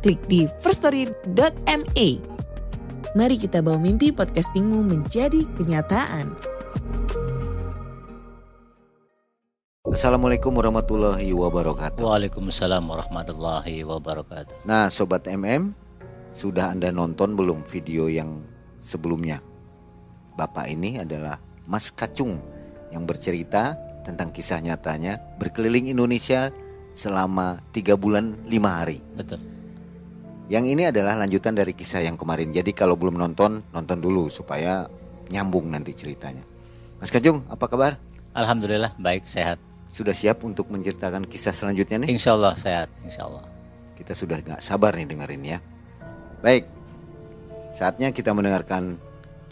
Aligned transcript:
klik 0.00 0.20
di 0.26 0.48
firststory.me. 0.64 2.08
Mari 3.12 3.36
kita 3.36 3.60
bawa 3.60 3.76
mimpi 3.76 4.10
podcastingmu 4.10 4.80
menjadi 4.80 5.44
kenyataan. 5.60 6.32
Assalamualaikum 9.90 10.54
warahmatullahi 10.54 11.34
wabarakatuh. 11.34 12.06
Waalaikumsalam 12.06 12.86
warahmatullahi 12.86 13.82
wabarakatuh. 13.82 14.62
Nah, 14.62 14.86
sobat 14.86 15.26
MM, 15.26 15.74
sudah 16.30 16.70
Anda 16.70 16.94
nonton 16.94 17.34
belum 17.34 17.66
video 17.66 18.06
yang 18.06 18.38
sebelumnya? 18.78 19.42
Bapak 20.38 20.70
ini 20.70 21.02
adalah 21.02 21.42
Mas 21.66 21.90
Kacung 21.90 22.38
yang 22.94 23.02
bercerita 23.02 23.74
tentang 24.06 24.30
kisah 24.30 24.62
nyatanya 24.62 25.18
berkeliling 25.42 25.90
Indonesia 25.90 26.54
selama 26.94 27.58
tiga 27.74 27.98
bulan 27.98 28.38
lima 28.46 28.86
hari. 28.86 29.02
Betul. 29.18 29.49
Yang 30.50 30.64
ini 30.74 30.82
adalah 30.90 31.14
lanjutan 31.14 31.54
dari 31.54 31.78
kisah 31.78 32.02
yang 32.02 32.18
kemarin. 32.18 32.50
Jadi 32.50 32.74
kalau 32.74 32.98
belum 32.98 33.14
nonton, 33.14 33.62
nonton 33.70 33.98
dulu 34.02 34.26
supaya 34.26 34.82
nyambung 35.30 35.70
nanti 35.70 35.94
ceritanya. 35.94 36.42
Mas 36.98 37.14
Kacung, 37.14 37.46
apa 37.46 37.70
kabar? 37.70 37.94
Alhamdulillah 38.34 38.98
baik 38.98 39.30
sehat. 39.30 39.62
Sudah 39.94 40.10
siap 40.10 40.42
untuk 40.42 40.66
menceritakan 40.74 41.22
kisah 41.30 41.54
selanjutnya 41.54 42.02
nih? 42.02 42.10
Insya 42.10 42.34
Allah 42.34 42.58
sehat. 42.58 42.90
Insya 43.06 43.30
Allah. 43.30 43.46
Kita 43.94 44.10
sudah 44.10 44.42
nggak 44.42 44.58
sabar 44.58 44.98
nih 44.98 45.06
dengerin 45.06 45.42
ya. 45.46 45.58
Baik, 46.42 46.66
saatnya 47.70 48.10
kita 48.10 48.34
mendengarkan 48.34 48.98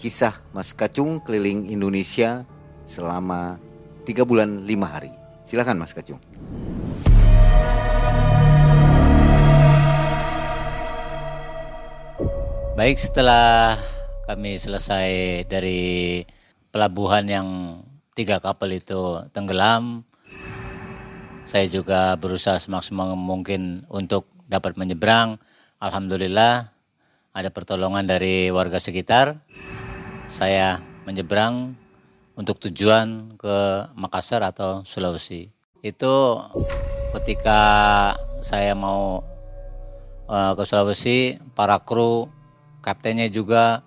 kisah 0.02 0.34
Mas 0.50 0.74
Kacung 0.74 1.22
keliling 1.22 1.70
Indonesia 1.70 2.42
selama 2.82 3.62
tiga 4.02 4.26
bulan 4.26 4.66
lima 4.66 4.90
hari. 4.90 5.14
Silakan 5.46 5.78
Mas 5.78 5.94
Kacung. 5.94 6.18
Baik 12.78 12.94
setelah 12.94 13.74
kami 14.30 14.54
selesai 14.54 15.42
dari 15.50 16.22
pelabuhan 16.70 17.26
yang 17.26 17.48
tiga 18.14 18.38
kapal 18.38 18.70
itu 18.70 19.18
tenggelam, 19.34 20.06
saya 21.42 21.66
juga 21.66 22.14
berusaha 22.14 22.54
semaksimal 22.54 23.18
mungkin 23.18 23.82
untuk 23.90 24.30
dapat 24.46 24.78
menyeberang. 24.78 25.42
Alhamdulillah 25.82 26.70
ada 27.34 27.50
pertolongan 27.50 28.06
dari 28.06 28.54
warga 28.54 28.78
sekitar. 28.78 29.42
Saya 30.30 30.78
menyeberang 31.02 31.74
untuk 32.38 32.62
tujuan 32.62 33.34
ke 33.42 33.90
Makassar 33.98 34.46
atau 34.46 34.86
Sulawesi. 34.86 35.50
Itu 35.82 36.46
ketika 37.10 37.58
saya 38.38 38.78
mau 38.78 39.26
uh, 40.30 40.54
ke 40.54 40.62
Sulawesi, 40.62 41.42
para 41.58 41.82
kru, 41.82 42.37
kaptennya 42.88 43.28
juga 43.28 43.84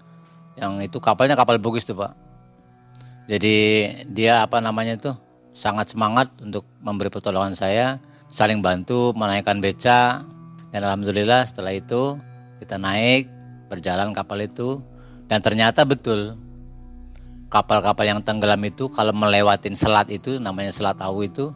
yang 0.62 0.78
itu 0.78 1.02
kapalnya 1.02 1.34
kapal 1.34 1.58
bugis 1.58 1.90
tuh 1.90 1.98
pak. 1.98 2.14
Jadi 3.26 3.56
dia 4.14 4.45
apa 4.45 4.62
namanya 4.62 4.94
tuh 5.02 5.16
sangat 5.58 5.89
semangat 5.89 6.30
untuk 6.38 6.62
memberi 6.86 7.10
pertolongan 7.10 7.58
saya, 7.58 7.98
saling 8.30 8.61
bantu 8.61 9.10
menaikkan 9.17 9.58
beca. 9.58 10.22
Dan 10.70 10.88
alhamdulillah 10.88 11.50
setelah 11.50 11.73
itu 11.73 12.16
kita 12.61 12.78
naik 12.78 13.26
berjalan 13.73 14.14
kapal 14.14 14.38
itu. 14.45 14.78
Dan 15.26 15.42
ternyata 15.42 15.82
betul 15.88 16.38
kapal-kapal 17.50 18.06
yang 18.06 18.22
tenggelam 18.22 18.61
itu 18.67 18.92
kalau 18.92 19.16
melewatin 19.16 19.76
selat 19.76 20.11
itu 20.11 20.40
namanya 20.40 20.72
selat 20.72 21.00
Awu 21.00 21.26
itu 21.26 21.56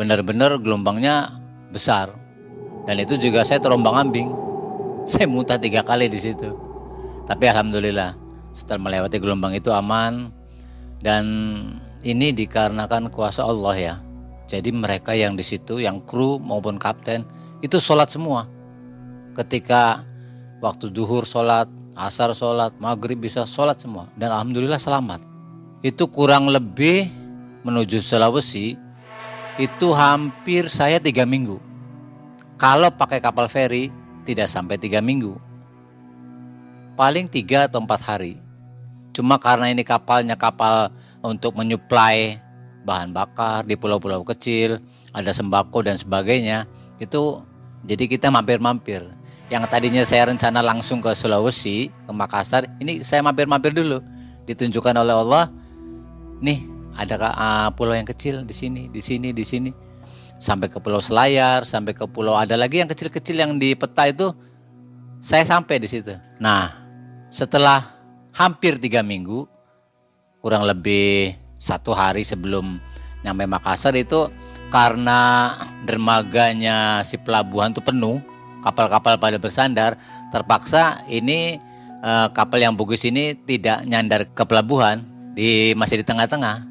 benar-benar 0.00 0.56
gelombangnya 0.62 1.34
besar. 1.74 2.14
Dan 2.88 3.02
itu 3.02 3.20
juga 3.20 3.44
saya 3.44 3.60
terombang 3.60 4.08
ambing. 4.08 4.30
Saya 5.08 5.24
muntah 5.24 5.56
tiga 5.56 5.80
kali 5.80 6.04
di 6.12 6.20
situ 6.20 6.67
tapi 7.28 7.44
alhamdulillah 7.46 8.16
setelah 8.56 8.88
melewati 8.88 9.20
gelombang 9.20 9.52
itu 9.54 9.68
aman 9.70 10.32
dan 11.04 11.24
ini 12.02 12.32
dikarenakan 12.32 13.12
kuasa 13.12 13.44
Allah 13.44 13.76
ya 13.76 13.94
jadi 14.48 14.72
mereka 14.72 15.12
yang 15.12 15.36
di 15.36 15.44
situ 15.44 15.78
yang 15.78 16.00
kru 16.00 16.40
maupun 16.40 16.80
kapten 16.80 17.22
itu 17.60 17.76
sholat 17.76 18.08
semua 18.08 18.48
ketika 19.38 20.02
waktu 20.58 20.90
duhur 20.90 21.22
sholat, 21.22 21.70
asar 21.94 22.34
sholat, 22.34 22.74
maghrib 22.82 23.18
bisa 23.18 23.46
sholat 23.46 23.78
semua. 23.78 24.10
Dan 24.18 24.34
Alhamdulillah 24.34 24.82
selamat. 24.82 25.22
Itu 25.82 26.10
kurang 26.10 26.50
lebih 26.50 27.06
menuju 27.62 28.02
Sulawesi 28.02 28.74
itu 29.58 29.88
hampir 29.94 30.66
saya 30.66 30.98
tiga 30.98 31.22
minggu. 31.22 31.58
Kalau 32.58 32.90
pakai 32.90 33.22
kapal 33.22 33.46
feri 33.46 33.90
tidak 34.26 34.50
sampai 34.50 34.78
tiga 34.78 34.98
minggu. 34.98 35.38
Paling 36.98 37.30
tiga 37.30 37.70
atau 37.70 37.78
empat 37.78 38.02
hari. 38.02 38.34
Cuma 39.14 39.38
karena 39.38 39.70
ini 39.70 39.86
kapalnya 39.86 40.34
kapal 40.34 40.90
untuk 41.22 41.54
menyuplai 41.54 42.42
bahan 42.82 43.14
bakar 43.14 43.62
di 43.62 43.78
pulau-pulau 43.78 44.26
kecil, 44.26 44.82
ada 45.14 45.30
sembako 45.30 45.86
dan 45.86 45.94
sebagainya, 45.94 46.66
itu 46.98 47.38
jadi 47.86 48.10
kita 48.10 48.34
mampir-mampir 48.34 49.06
yang 49.48 49.64
tadinya 49.64 50.04
saya 50.04 50.28
rencana 50.28 50.60
langsung 50.60 51.00
ke 51.00 51.08
Sulawesi, 51.16 51.88
ke 51.88 52.12
Makassar, 52.12 52.68
ini 52.84 53.00
saya 53.00 53.24
mampir-mampir 53.24 53.72
dulu. 53.72 54.04
Ditunjukkan 54.44 54.92
oleh 54.92 55.14
Allah, 55.16 55.44
nih 56.44 56.60
ada 56.96 57.16
uh, 57.16 57.68
pulau 57.72 57.96
yang 57.96 58.04
kecil 58.04 58.44
di 58.44 58.52
sini, 58.52 58.92
di 58.92 59.00
sini, 59.00 59.32
di 59.32 59.44
sini. 59.44 59.70
Sampai 60.38 60.70
ke 60.70 60.78
Pulau 60.78 61.02
Selayar, 61.02 61.66
sampai 61.66 61.98
ke 61.98 62.06
pulau 62.06 62.38
ada 62.38 62.54
lagi 62.54 62.78
yang 62.78 62.86
kecil-kecil 62.86 63.42
yang 63.42 63.58
di 63.58 63.74
peta 63.74 64.06
itu, 64.06 64.30
saya 65.18 65.42
sampai 65.42 65.82
di 65.82 65.90
situ. 65.90 66.14
Nah, 66.38 66.77
setelah 67.28 67.84
hampir 68.32 68.80
tiga 68.80 69.04
minggu, 69.04 69.44
kurang 70.40 70.64
lebih 70.64 71.34
satu 71.58 71.92
hari 71.92 72.22
sebelum 72.22 72.78
nyampe 73.26 73.44
Makassar 73.44 73.98
itu 73.98 74.30
karena 74.68 75.52
dermaganya 75.88 77.02
si 77.02 77.16
pelabuhan 77.18 77.72
itu 77.72 77.80
penuh, 77.80 78.20
kapal-kapal 78.62 79.16
pada 79.16 79.40
bersandar, 79.40 79.96
terpaksa 80.30 81.02
ini 81.08 81.56
uh, 82.04 82.28
kapal 82.30 82.60
yang 82.60 82.76
bagus 82.76 83.02
ini 83.08 83.34
tidak 83.34 83.82
nyandar 83.88 84.28
ke 84.28 84.42
pelabuhan, 84.44 85.02
di 85.32 85.72
masih 85.74 86.02
di 86.02 86.06
tengah-tengah. 86.06 86.66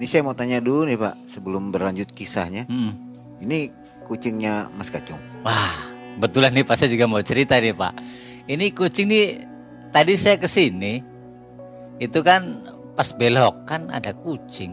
Ini 0.00 0.06
saya 0.08 0.24
mau 0.24 0.32
tanya 0.32 0.64
dulu 0.64 0.88
nih 0.88 0.96
Pak, 0.96 1.14
sebelum 1.28 1.72
berlanjut 1.72 2.08
kisahnya. 2.12 2.64
Hmm. 2.68 2.96
Ini 3.40 3.72
kucingnya 4.08 4.68
Mas 4.76 4.88
Kacung. 4.88 5.20
Wah, 5.44 5.76
betulan 6.20 6.52
nih 6.52 6.64
Pak 6.64 6.76
saya 6.76 6.88
juga 6.92 7.08
mau 7.08 7.20
cerita 7.20 7.56
nih 7.56 7.76
Pak. 7.76 7.94
Ini 8.48 8.72
kucing 8.72 9.06
nih 9.08 9.26
tadi 9.90 10.14
saya 10.14 10.38
ke 10.38 10.46
sini 10.46 11.02
itu 12.00 12.18
kan 12.24 12.64
pas 12.96 13.12
belok 13.12 13.68
kan 13.68 13.90
ada 13.92 14.10
kucing. 14.16 14.72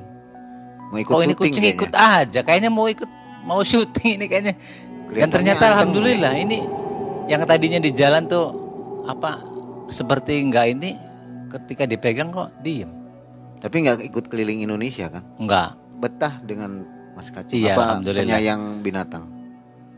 Mau 0.88 0.98
ikut 1.04 1.14
oh 1.14 1.22
ini 1.22 1.36
kucing 1.36 1.64
kayaknya. 1.64 1.76
ikut 1.76 1.94
aja, 1.94 2.40
kayaknya 2.48 2.72
mau 2.72 2.88
ikut 2.88 3.10
mau 3.44 3.60
syuting 3.60 4.22
ini 4.22 4.26
kayaknya. 4.32 4.54
Dan 5.08 5.28
ternyata 5.32 5.76
alhamdulillah 5.76 6.34
ini 6.36 6.64
yang 7.28 7.44
tadinya 7.44 7.80
di 7.80 7.92
jalan 7.92 8.28
tuh 8.28 8.52
apa 9.08 9.44
seperti 9.92 10.40
enggak 10.44 10.72
ini 10.76 10.96
ketika 11.52 11.84
dipegang 11.88 12.32
kok 12.32 12.52
diem. 12.64 12.92
Tapi 13.58 13.76
nggak 13.84 14.04
ikut 14.08 14.26
keliling 14.32 14.64
Indonesia 14.64 15.10
kan? 15.10 15.24
Enggak. 15.40 15.76
Betah 15.98 16.38
dengan 16.46 16.86
Mas 17.18 17.34
Kacung. 17.34 17.58
Iya, 17.58 17.74
Apa 17.74 17.98
alhamdulillah. 17.98 18.28
penyayang 18.30 18.62
binatang? 18.86 19.24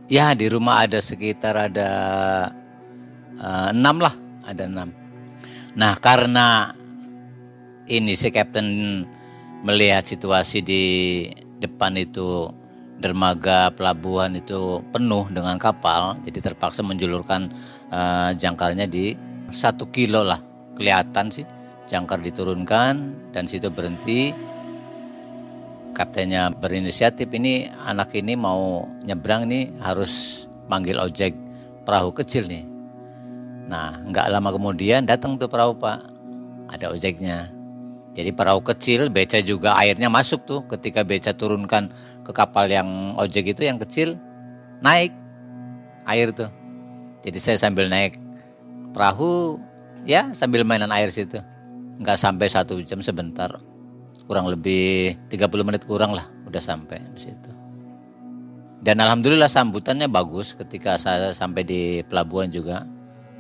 Ya 0.07 0.31
di 0.33 0.47
rumah 0.47 0.87
ada 0.87 1.03
sekitar 1.03 1.69
ada 1.69 1.89
eh, 3.35 3.67
enam 3.75 3.99
lah, 3.99 4.15
ada 4.47 4.63
enam. 4.65 4.89
Nah 5.77 5.93
karena 6.01 6.73
ini 7.89 8.13
si 8.17 8.29
Captain 8.33 9.03
melihat 9.65 10.05
situasi 10.07 10.63
di 10.63 10.83
depan 11.59 11.97
itu 11.99 12.47
dermaga 12.99 13.71
pelabuhan 13.71 14.35
itu 14.35 14.83
penuh 14.91 15.27
dengan 15.31 15.55
kapal, 15.55 16.19
jadi 16.23 16.51
terpaksa 16.51 16.83
menjulurkan 16.83 17.47
eh, 17.91 18.29
jangkarnya 18.35 18.85
di 18.87 19.15
satu 19.49 19.87
kilo 19.89 20.21
lah, 20.21 20.39
kelihatan 20.75 21.31
sih 21.31 21.47
jangkar 21.89 22.21
diturunkan 22.21 22.93
dan 23.33 23.43
situ 23.49 23.73
berhenti. 23.73 24.31
Kaptennya 25.89 26.53
berinisiatif 26.53 27.27
ini 27.33 27.67
anak 27.83 28.15
ini 28.15 28.37
mau 28.37 28.87
nyebrang 29.03 29.49
nih 29.49 29.73
harus 29.83 30.45
manggil 30.71 30.95
ojek 31.01 31.35
perahu 31.83 32.13
kecil 32.15 32.47
nih. 32.47 32.63
Nah, 33.69 34.01
nggak 34.01 34.33
lama 34.33 34.49
kemudian 34.49 35.05
datang 35.05 35.37
tuh 35.37 35.45
perahu 35.45 35.77
pak, 35.77 36.01
ada 36.73 36.89
ojeknya. 36.89 37.53
Jadi 38.17 38.33
perahu 38.33 38.65
kecil, 38.65 39.13
beca 39.13 39.37
juga 39.45 39.77
airnya 39.77 40.09
masuk 40.09 40.41
tuh. 40.43 40.65
Ketika 40.65 41.05
beca 41.05 41.29
turunkan 41.31 41.93
ke 42.25 42.31
kapal 42.33 42.65
yang 42.65 43.13
ojek 43.15 43.53
itu 43.53 43.61
yang 43.69 43.77
kecil, 43.77 44.17
naik 44.81 45.13
air 46.09 46.33
tuh. 46.33 46.49
Jadi 47.21 47.37
saya 47.37 47.57
sambil 47.61 47.85
naik 47.93 48.17
perahu, 48.91 49.61
ya 50.03 50.33
sambil 50.33 50.65
mainan 50.65 50.89
air 50.89 51.13
situ. 51.13 51.37
Nggak 52.01 52.17
sampai 52.17 52.49
satu 52.49 52.81
jam 52.81 53.05
sebentar, 53.05 53.53
kurang 54.25 54.49
lebih 54.49 55.13
30 55.29 55.67
menit 55.67 55.85
kurang 55.85 56.17
lah, 56.17 56.25
udah 56.49 56.63
sampai 56.63 56.97
di 57.13 57.21
situ. 57.21 57.51
Dan 58.79 58.97
alhamdulillah 59.03 59.51
sambutannya 59.51 60.09
bagus 60.09 60.55
ketika 60.55 60.95
saya 60.95 61.35
sampai 61.35 61.67
di 61.67 61.81
pelabuhan 62.07 62.47
juga 62.47 62.87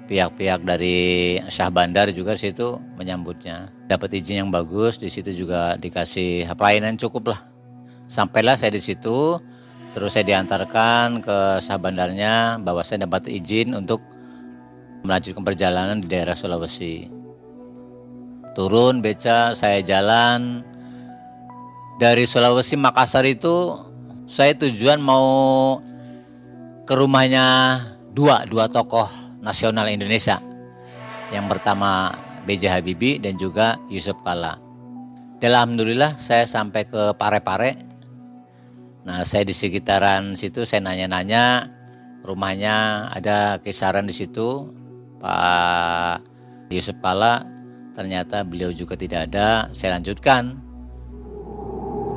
pihak-pihak 0.09 0.65
dari 0.65 1.37
Syah 1.45 1.69
Bandar 1.69 2.09
juga 2.09 2.33
situ 2.33 2.81
menyambutnya. 2.97 3.69
Dapat 3.85 4.17
izin 4.17 4.41
yang 4.41 4.49
bagus, 4.49 4.97
di 4.97 5.05
situ 5.05 5.29
juga 5.29 5.77
dikasih 5.77 6.49
pelayanan 6.57 6.97
cukup 6.97 7.37
lah. 7.37 7.45
Sampailah 8.09 8.57
saya 8.57 8.73
di 8.73 8.81
situ, 8.81 9.37
terus 9.93 10.17
saya 10.17 10.25
diantarkan 10.25 11.21
ke 11.21 11.37
Syah 11.61 11.77
Bandarnya 11.77 12.57
bahwa 12.57 12.81
saya 12.81 13.05
dapat 13.05 13.29
izin 13.29 13.77
untuk 13.77 14.01
melanjutkan 15.05 15.45
perjalanan 15.45 16.01
di 16.01 16.09
daerah 16.09 16.33
Sulawesi. 16.33 17.05
Turun 18.57 19.05
beca, 19.05 19.53
saya 19.53 19.77
jalan 19.85 20.65
dari 22.01 22.25
Sulawesi 22.25 22.73
Makassar 22.81 23.29
itu 23.29 23.77
saya 24.25 24.57
tujuan 24.57 24.97
mau 24.97 25.77
ke 26.89 26.97
rumahnya 26.97 27.77
dua 28.17 28.49
dua 28.49 28.65
tokoh 28.65 29.28
nasional 29.49 29.89
Indonesia. 29.89 30.37
Yang 31.33 31.45
pertama 31.57 32.13
B.J. 32.45 32.69
Habibie 32.69 33.17
dan 33.17 33.33
juga 33.33 33.81
Yusuf 33.89 34.21
Kala. 34.21 34.61
Dan 35.41 35.49
Alhamdulillah 35.57 36.21
saya 36.21 36.45
sampai 36.45 36.85
ke 36.85 37.17
Pare-Pare. 37.17 37.71
Nah 39.09 39.25
saya 39.25 39.41
di 39.41 39.53
sekitaran 39.57 40.37
situ 40.37 40.69
saya 40.69 40.85
nanya-nanya 40.85 41.65
rumahnya 42.21 43.09
ada 43.09 43.57
kisaran 43.57 44.05
di 44.05 44.13
situ 44.13 44.69
Pak 45.17 46.21
Yusuf 46.69 46.99
Kala 47.01 47.41
ternyata 47.97 48.45
beliau 48.45 48.69
juga 48.69 48.93
tidak 48.93 49.31
ada 49.31 49.71
saya 49.73 49.97
lanjutkan 49.97 50.59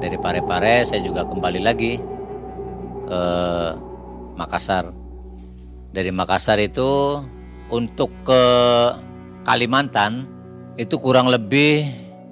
dari 0.03 0.19
Pare-Pare 0.19 0.85
saya 0.85 1.01
juga 1.01 1.23
kembali 1.25 1.61
lagi 1.63 1.97
ke 3.07 3.23
Makassar 4.37 5.02
dari 5.93 6.09
Makassar 6.09 6.57
itu 6.59 7.21
untuk 7.69 8.11
ke 8.25 8.43
Kalimantan 9.45 10.25
itu 10.81 10.97
kurang 10.97 11.29
lebih 11.29 11.85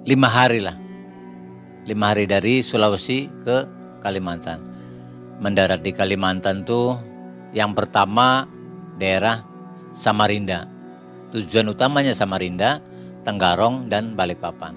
lima 0.03 0.27
hari 0.27 0.65
lah. 0.65 0.75
Lima 1.85 2.13
hari 2.13 2.25
dari 2.25 2.65
Sulawesi 2.65 3.29
ke 3.45 3.65
Kalimantan. 4.01 4.65
Mendarat 5.41 5.85
di 5.85 5.93
Kalimantan 5.93 6.65
tuh 6.65 6.97
yang 7.53 7.77
pertama 7.77 8.49
daerah 8.97 9.45
Samarinda. 9.93 10.65
Tujuan 11.33 11.69
utamanya 11.71 12.13
Samarinda, 12.13 12.81
Tenggarong, 13.23 13.87
dan 13.87 14.13
Balikpapan. 14.17 14.73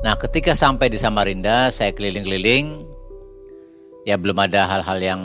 Nah 0.00 0.16
ketika 0.16 0.56
sampai 0.56 0.88
di 0.88 0.96
Samarinda 0.96 1.68
saya 1.68 1.92
keliling-keliling 1.92 2.89
ya 4.04 4.16
belum 4.16 4.38
ada 4.40 4.66
hal-hal 4.68 4.98
yang 5.00 5.22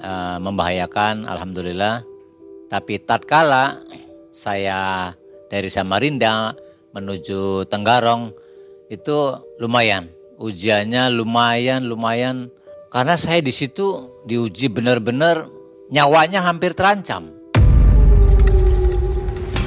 uh, 0.00 0.38
membahayakan 0.42 1.26
alhamdulillah. 1.26 2.02
Tapi 2.70 3.02
tatkala 3.02 3.82
saya 4.30 5.10
dari 5.50 5.66
Samarinda 5.66 6.54
menuju 6.94 7.66
Tenggarong 7.66 8.30
itu 8.90 9.34
lumayan. 9.58 10.10
Ujiannya 10.38 11.10
lumayan 11.10 11.84
lumayan. 11.84 12.48
Karena 12.90 13.14
saya 13.14 13.38
di 13.42 13.54
situ 13.54 14.10
diuji 14.26 14.70
benar-benar 14.70 15.46
nyawanya 15.90 16.42
hampir 16.46 16.74
terancam. 16.74 17.30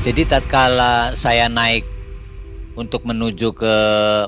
Jadi 0.03 0.27
tatkala 0.27 1.15
saya 1.15 1.47
naik 1.47 1.87
untuk 2.73 3.05
menuju 3.05 3.53
ke 3.53 3.75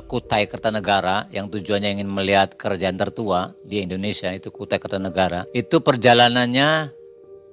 Kutai 0.05 0.45
Kertanegara 0.45 1.25
yang 1.33 1.49
tujuannya 1.49 1.97
ingin 1.97 2.09
melihat 2.09 2.53
kerajaan 2.53 2.97
tertua 2.97 3.57
di 3.65 3.81
Indonesia 3.81 4.29
itu 4.29 4.53
Kutai 4.53 4.77
Kertanegara 4.77 5.49
itu 5.49 5.81
perjalanannya 5.81 6.93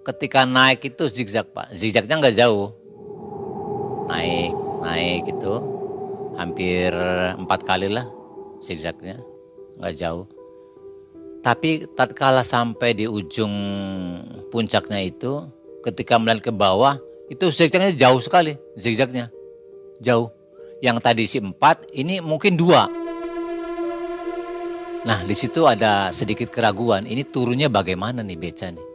ketika 0.04 0.44
naik 0.44 0.84
itu 0.84 1.08
zigzag 1.08 1.48
pak. 1.56 1.72
Zigzagnya 1.72 2.20
nggak 2.20 2.36
jauh. 2.36 2.76
Naik 4.12 4.52
naik 4.84 5.22
itu 5.32 5.54
hampir 6.36 6.92
empat 7.40 7.60
kali 7.64 7.88
lah 7.88 8.04
zigzagnya 8.60 9.16
nggak 9.80 9.94
jauh. 9.96 10.28
Tapi 11.42 11.90
tatkala 11.96 12.44
sampai 12.46 12.94
di 12.94 13.08
ujung 13.08 13.50
puncaknya 14.52 15.00
itu 15.02 15.42
ketika 15.82 16.20
melihat 16.20 16.44
ke 16.44 16.52
bawah 16.52 17.00
itu 17.32 17.48
zigzagnya 17.48 17.96
jauh 17.96 18.20
sekali 18.20 18.60
zigzagnya. 18.76 19.32
Jauh 20.02 20.41
yang 20.82 20.99
tadi 20.99 21.31
si 21.31 21.38
empat, 21.38 21.94
ini 21.94 22.19
mungkin 22.19 22.58
dua. 22.58 22.90
Nah, 25.06 25.19
di 25.23 25.34
situ 25.34 25.62
ada 25.62 26.11
sedikit 26.11 26.50
keraguan, 26.50 27.06
ini 27.06 27.23
turunnya 27.23 27.70
bagaimana 27.70 28.26
nih 28.26 28.38
beca 28.38 28.67
nih, 28.75 28.87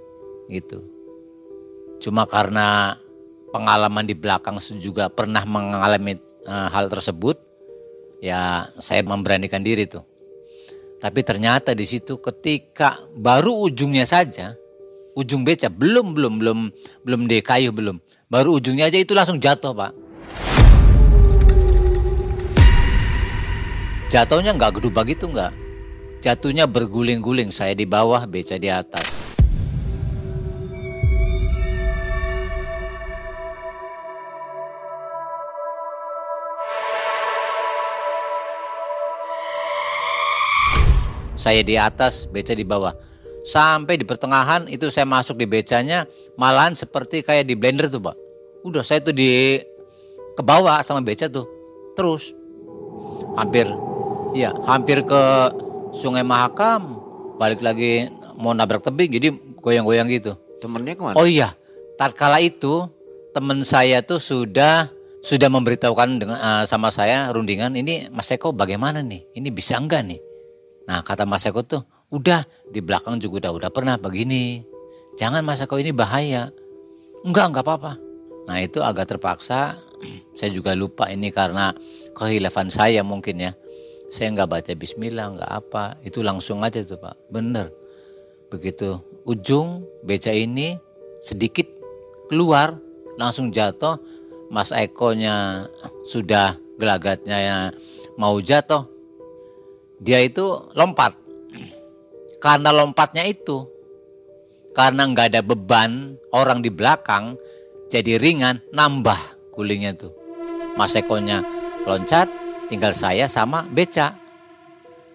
gitu. 0.51 0.83
Cuma 2.03 2.27
karena 2.27 2.99
pengalaman 3.55 4.03
di 4.03 4.15
belakang 4.19 4.59
juga 4.83 5.07
pernah 5.07 5.47
mengalami 5.47 6.19
uh, 6.43 6.67
hal 6.67 6.91
tersebut, 6.91 7.39
ya 8.19 8.67
saya 8.67 8.99
memberanikan 9.07 9.63
diri 9.63 9.87
tuh. 9.87 10.03
Tapi 10.99 11.23
ternyata 11.23 11.71
di 11.71 11.87
situ 11.87 12.19
ketika 12.19 12.99
baru 13.15 13.71
ujungnya 13.71 14.03
saja, 14.03 14.55
ujung 15.15 15.47
beca 15.47 15.71
belum 15.71 16.11
belum 16.11 16.33
belum 16.39 16.59
belum 17.07 17.21
di 17.31 17.39
kayu 17.39 17.71
belum, 17.71 17.99
baru 18.27 18.59
ujungnya 18.59 18.91
aja 18.91 18.99
itu 18.99 19.15
langsung 19.15 19.39
jatuh 19.39 19.71
pak 19.71 20.06
Jatuhnya 24.07 24.55
nggak 24.55 24.79
gedubak 24.79 25.11
gitu 25.11 25.27
nggak. 25.27 25.51
Jatuhnya 26.23 26.63
berguling-guling, 26.63 27.51
saya 27.51 27.75
di 27.75 27.83
bawah, 27.83 28.23
beca 28.23 28.55
di 28.55 28.71
atas. 28.71 29.35
Saya 41.35 41.59
di 41.67 41.75
atas, 41.75 42.31
beca 42.31 42.55
di 42.55 42.63
bawah. 42.63 42.95
Sampai 43.43 43.99
di 43.99 44.07
pertengahan 44.07 44.71
itu 44.71 44.87
saya 44.87 45.03
masuk 45.03 45.35
di 45.35 45.43
becanya, 45.43 46.07
malahan 46.39 46.71
seperti 46.71 47.27
kayak 47.27 47.43
di 47.43 47.59
blender 47.59 47.91
tuh 47.91 47.99
pak. 47.99 48.15
Udah 48.63 48.87
saya 48.87 49.03
tuh 49.03 49.11
di 49.11 49.59
ke 50.31 50.41
bawah 50.47 50.79
sama 50.79 51.03
beca 51.03 51.27
tuh. 51.27 51.43
Terus 51.91 52.31
hampir 53.35 53.67
Iya, 54.35 54.51
hampir 54.67 55.07
ke 55.07 55.21
Sungai 55.95 56.25
Mahakam, 56.25 56.99
balik 57.39 57.63
lagi 57.63 58.11
mau 58.35 58.51
nabrak 58.51 58.83
tebing, 58.83 59.11
jadi 59.13 59.27
goyang-goyang 59.61 60.07
gitu. 60.11 60.35
Temennya 60.59 60.97
ke 60.97 61.03
mana? 61.03 61.15
Oh 61.15 61.27
iya, 61.27 61.55
tatkala 61.95 62.43
itu 62.43 62.89
teman 63.31 63.61
saya 63.61 64.01
tuh 64.01 64.17
sudah 64.17 64.89
sudah 65.21 65.49
memberitahukan 65.51 66.09
dengan 66.21 66.37
uh, 66.39 66.63
sama 66.63 66.89
saya 66.93 67.27
rundingan 67.29 67.75
ini 67.75 68.07
Mas 68.09 68.31
Eko 68.31 68.53
bagaimana 68.55 69.03
nih? 69.03 69.27
Ini 69.35 69.49
bisa 69.51 69.77
enggak 69.77 70.07
nih? 70.07 70.21
Nah 70.87 71.03
kata 71.03 71.27
Mas 71.27 71.43
Eko 71.45 71.61
tuh 71.61 71.83
udah 72.09 72.47
di 72.71 72.79
belakang 72.79 73.19
juga 73.19 73.47
udah 73.47 73.51
udah 73.59 73.69
pernah 73.69 73.95
begini. 73.99 74.63
Jangan 75.19 75.43
Mas 75.43 75.59
Eko 75.59 75.77
ini 75.77 75.91
bahaya. 75.91 76.49
Enggak 77.27 77.51
enggak 77.51 77.65
apa-apa. 77.67 77.93
Nah 78.47 78.57
itu 78.63 78.79
agak 78.79 79.17
terpaksa. 79.17 79.75
Saya 80.37 80.53
juga 80.53 80.77
lupa 80.77 81.09
ini 81.11 81.33
karena 81.33 81.73
kehilafan 82.17 82.73
saya 82.73 83.05
mungkin 83.05 83.37
ya 83.37 83.51
saya 84.07 84.31
nggak 84.33 84.49
baca 84.49 84.71
bismillah 84.73 85.35
nggak 85.37 85.51
apa. 85.51 85.99
Itu 86.03 86.23
langsung 86.23 86.63
aja 86.63 86.79
tuh 86.83 86.99
pak. 86.99 87.15
Bener. 87.27 87.71
Begitu. 88.47 88.99
Ujung 89.27 89.83
beca 90.07 90.31
ini 90.31 90.79
sedikit 91.19 91.67
keluar 92.31 92.79
langsung 93.19 93.51
jatuh. 93.51 93.99
Mas 94.47 94.71
Eko-nya 94.71 95.67
sudah 96.07 96.55
gelagatnya 96.79 97.75
mau 98.15 98.39
jatuh. 98.39 98.87
Dia 99.99 100.23
itu 100.23 100.71
lompat. 100.71 101.11
Karena 102.39 102.71
lompatnya 102.71 103.27
itu 103.27 103.67
karena 104.77 105.09
nggak 105.09 105.33
ada 105.33 105.41
beban 105.41 106.21
orang 106.29 106.61
di 106.61 106.69
belakang 106.69 107.33
jadi 107.89 108.21
ringan 108.21 108.61
nambah 108.71 109.17
gulingnya 109.51 109.97
tuh. 109.97 110.13
Mas 110.77 110.93
Eko-nya 110.93 111.41
loncat 111.83 112.46
tinggal 112.67 112.93
saya 112.95 113.25
sama 113.27 113.63
beca. 113.67 114.15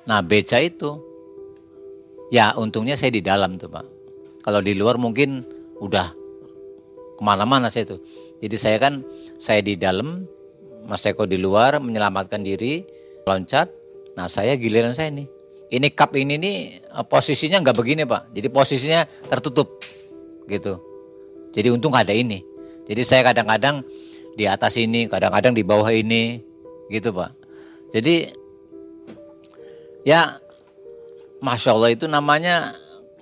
Nah 0.09 0.21
beca 0.21 0.59
itu, 0.59 0.99
ya 2.33 2.57
untungnya 2.59 2.99
saya 2.99 3.15
di 3.15 3.23
dalam 3.23 3.61
tuh 3.61 3.71
pak. 3.71 3.87
Kalau 4.43 4.59
di 4.59 4.75
luar 4.75 4.99
mungkin 4.99 5.47
udah 5.79 6.11
ke 7.19 7.23
mana-mana 7.23 7.71
saya 7.71 7.95
itu. 7.95 7.97
Jadi 8.43 8.57
saya 8.59 8.77
kan 8.83 9.07
saya 9.39 9.63
di 9.63 9.79
dalam, 9.79 10.27
Mas 10.83 11.07
Eko 11.07 11.31
di 11.31 11.39
luar 11.39 11.79
menyelamatkan 11.79 12.43
diri, 12.43 12.83
loncat. 13.23 13.71
Nah 14.19 14.27
saya 14.27 14.59
giliran 14.59 14.93
saya 14.97 15.15
nih. 15.15 15.31
Ini 15.73 15.89
cup 15.95 16.19
ini 16.19 16.37
nih 16.37 16.57
eh, 16.83 17.07
posisinya 17.07 17.63
nggak 17.63 17.77
begini 17.79 18.03
pak. 18.03 18.35
Jadi 18.35 18.49
posisinya 18.51 19.07
tertutup 19.31 19.79
gitu. 20.51 20.83
Jadi 21.55 21.69
untung 21.71 21.95
ada 21.95 22.11
ini. 22.11 22.43
Jadi 22.89 23.03
saya 23.07 23.23
kadang-kadang 23.31 23.87
di 24.35 24.45
atas 24.49 24.75
ini, 24.81 25.07
kadang-kadang 25.07 25.55
di 25.55 25.63
bawah 25.63 25.93
ini, 25.93 26.43
gitu 26.91 27.15
pak. 27.15 27.42
Jadi 27.93 28.33
ya 30.03 30.41
masya 31.45 31.77
Allah 31.77 31.93
itu 31.93 32.09
namanya 32.09 32.73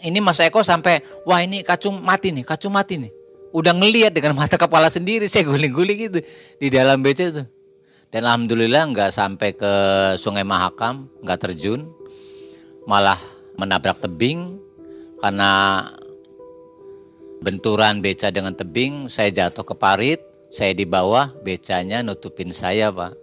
ini 0.01 0.23
Mas 0.23 0.41
Eko 0.41 0.65
sampai 0.65 1.03
wah 1.27 1.43
ini 1.43 1.61
kacung 1.67 2.01
mati 2.01 2.33
nih, 2.33 2.47
kacung 2.47 2.73
mati 2.73 2.97
nih. 2.97 3.13
Udah 3.51 3.75
ngelihat 3.75 4.15
dengan 4.15 4.39
mata 4.39 4.55
kepala 4.55 4.87
sendiri 4.87 5.27
saya 5.27 5.43
guling-guling 5.43 5.99
gitu 6.09 6.21
di 6.63 6.69
dalam 6.71 7.03
BC 7.03 7.21
itu. 7.35 7.43
Dan 8.11 8.27
alhamdulillah 8.27 8.91
nggak 8.91 9.11
sampai 9.11 9.55
ke 9.55 9.73
Sungai 10.19 10.43
Mahakam, 10.43 11.07
nggak 11.23 11.39
terjun, 11.47 11.87
malah 12.87 13.19
menabrak 13.55 14.03
tebing 14.03 14.59
karena 15.23 15.87
benturan 17.39 18.03
beca 18.03 18.29
dengan 18.35 18.53
tebing, 18.53 19.07
saya 19.07 19.31
jatuh 19.31 19.63
ke 19.63 19.75
parit, 19.79 20.21
saya 20.51 20.75
di 20.75 20.85
bawah, 20.85 21.31
becanya 21.47 22.03
nutupin 22.03 22.51
saya, 22.51 22.91
Pak. 22.91 23.15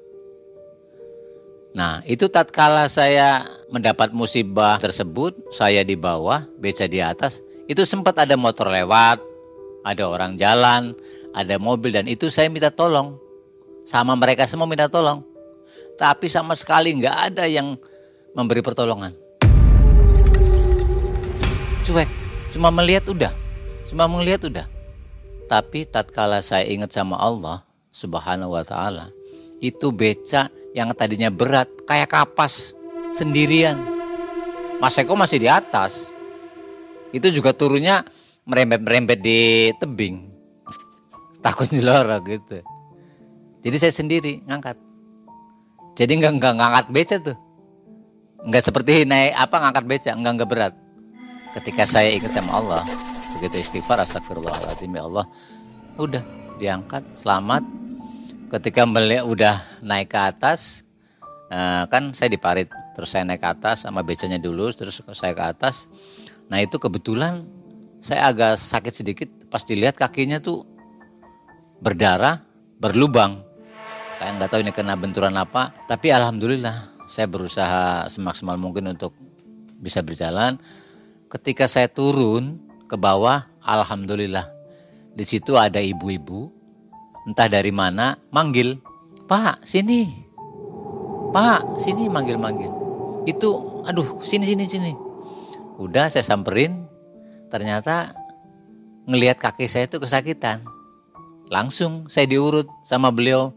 Nah, 1.78 2.02
itu 2.10 2.26
tatkala 2.26 2.90
saya 2.90 3.46
mendapat 3.70 4.10
musibah 4.10 4.82
tersebut, 4.82 5.38
saya 5.54 5.86
di 5.86 5.94
bawah, 5.94 6.42
beca 6.58 6.90
di 6.90 6.98
atas, 7.06 7.46
itu 7.70 7.86
sempat 7.86 8.18
ada 8.18 8.34
motor 8.34 8.66
lewat, 8.66 9.22
ada 9.86 10.04
orang 10.10 10.34
jalan, 10.42 10.98
ada 11.38 11.62
mobil 11.62 11.94
dan 11.94 12.10
itu 12.10 12.34
saya 12.34 12.50
minta 12.50 12.74
tolong. 12.74 13.22
Sama 13.86 14.18
mereka 14.18 14.50
semua 14.50 14.66
minta 14.66 14.90
tolong. 14.90 15.22
Tapi 16.02 16.26
sama 16.26 16.58
sekali 16.58 16.98
nggak 16.98 17.18
ada 17.30 17.46
yang 17.46 17.78
memberi 18.34 18.66
pertolongan. 18.66 19.14
Cuek, 21.86 22.10
cuma 22.58 22.74
melihat 22.74 23.06
udah. 23.06 23.34
Cuma 23.86 24.10
melihat 24.10 24.50
udah. 24.50 24.66
Tapi 25.46 25.86
tatkala 25.86 26.42
saya 26.42 26.66
ingat 26.66 26.90
sama 26.90 27.22
Allah 27.22 27.62
Subhanahu 27.94 28.58
wa 28.58 28.66
taala, 28.66 29.14
itu 29.60 29.90
beca 29.90 30.52
yang 30.76 30.94
tadinya 30.94 31.34
berat 31.34 31.70
kayak 31.90 32.14
kapas 32.14 32.78
sendirian. 33.14 33.78
Mas 34.78 34.98
Eko 34.98 35.18
masih 35.18 35.42
di 35.42 35.50
atas. 35.50 36.14
Itu 37.10 37.34
juga 37.34 37.56
turunnya 37.56 38.06
merembet-merembet 38.46 39.20
di 39.20 39.72
tebing. 39.82 40.30
Takut 41.42 41.66
nyelorok 41.74 42.22
gitu. 42.30 42.62
Jadi 43.66 43.76
saya 43.82 43.94
sendiri 43.94 44.46
ngangkat. 44.46 44.78
Jadi 45.98 46.12
nggak 46.22 46.34
nggak 46.38 46.54
ngangkat 46.54 46.86
beca 46.94 47.16
tuh. 47.18 47.38
Nggak 48.46 48.64
seperti 48.64 49.04
naik 49.10 49.34
apa 49.34 49.56
ngangkat 49.66 49.86
beca, 49.90 50.12
nggak 50.14 50.34
nggak 50.38 50.50
berat. 50.50 50.74
Ketika 51.58 51.90
saya 51.90 52.14
ingat 52.14 52.38
sama 52.38 52.62
Allah, 52.62 52.84
begitu 53.38 53.66
istighfar 53.66 53.98
astagfirullahaladzim 54.06 54.94
ya 54.94 55.10
Allah 55.10 55.26
udah 55.98 56.24
diangkat 56.62 57.02
selamat 57.18 57.66
ketika 58.48 58.88
melihat 58.88 59.28
udah 59.28 59.56
naik 59.84 60.12
ke 60.12 60.20
atas 60.20 60.88
nah, 61.52 61.84
kan 61.92 62.16
saya 62.16 62.32
di 62.32 62.40
parit 62.40 62.72
terus 62.96 63.12
saya 63.12 63.28
naik 63.28 63.44
ke 63.44 63.50
atas 63.52 63.84
sama 63.84 64.02
becanya 64.02 64.40
dulu 64.40 64.72
terus 64.74 65.04
saya 65.14 65.36
ke 65.36 65.44
atas. 65.44 65.92
Nah 66.48 66.64
itu 66.64 66.80
kebetulan 66.80 67.44
saya 68.00 68.32
agak 68.32 68.56
sakit 68.56 68.94
sedikit 68.94 69.30
pas 69.52 69.62
dilihat 69.62 70.00
kakinya 70.00 70.40
tuh 70.40 70.64
berdarah 71.84 72.42
berlubang. 72.80 73.44
Kayak 74.18 74.32
nggak 74.42 74.50
tahu 74.50 74.60
ini 74.66 74.72
kena 74.74 74.98
benturan 74.98 75.36
apa 75.38 75.76
tapi 75.86 76.10
alhamdulillah 76.10 76.98
saya 77.06 77.30
berusaha 77.30 78.10
semaksimal 78.10 78.58
mungkin 78.58 78.90
untuk 78.90 79.14
bisa 79.78 80.02
berjalan. 80.02 80.58
Ketika 81.28 81.68
saya 81.68 81.92
turun 81.92 82.60
ke 82.88 82.96
bawah, 82.96 83.46
alhamdulillah. 83.62 84.48
Di 85.12 85.26
situ 85.28 85.60
ada 85.60 85.82
ibu-ibu, 85.82 86.57
entah 87.28 87.52
dari 87.52 87.76
mana, 87.76 88.16
manggil, 88.32 88.80
Pak, 89.28 89.68
sini. 89.68 90.08
Pak, 91.36 91.76
sini 91.76 92.08
manggil-manggil. 92.08 92.72
Itu, 93.28 93.84
aduh, 93.84 94.24
sini, 94.24 94.48
sini, 94.48 94.64
sini. 94.64 94.96
Udah 95.76 96.08
saya 96.08 96.24
samperin, 96.24 96.88
ternyata 97.52 98.16
ngelihat 99.06 99.38
kaki 99.44 99.68
saya 99.68 99.92
itu 99.92 100.00
kesakitan. 100.00 100.64
Langsung 101.52 102.08
saya 102.08 102.24
diurut 102.24 102.72
sama 102.88 103.12
beliau, 103.12 103.52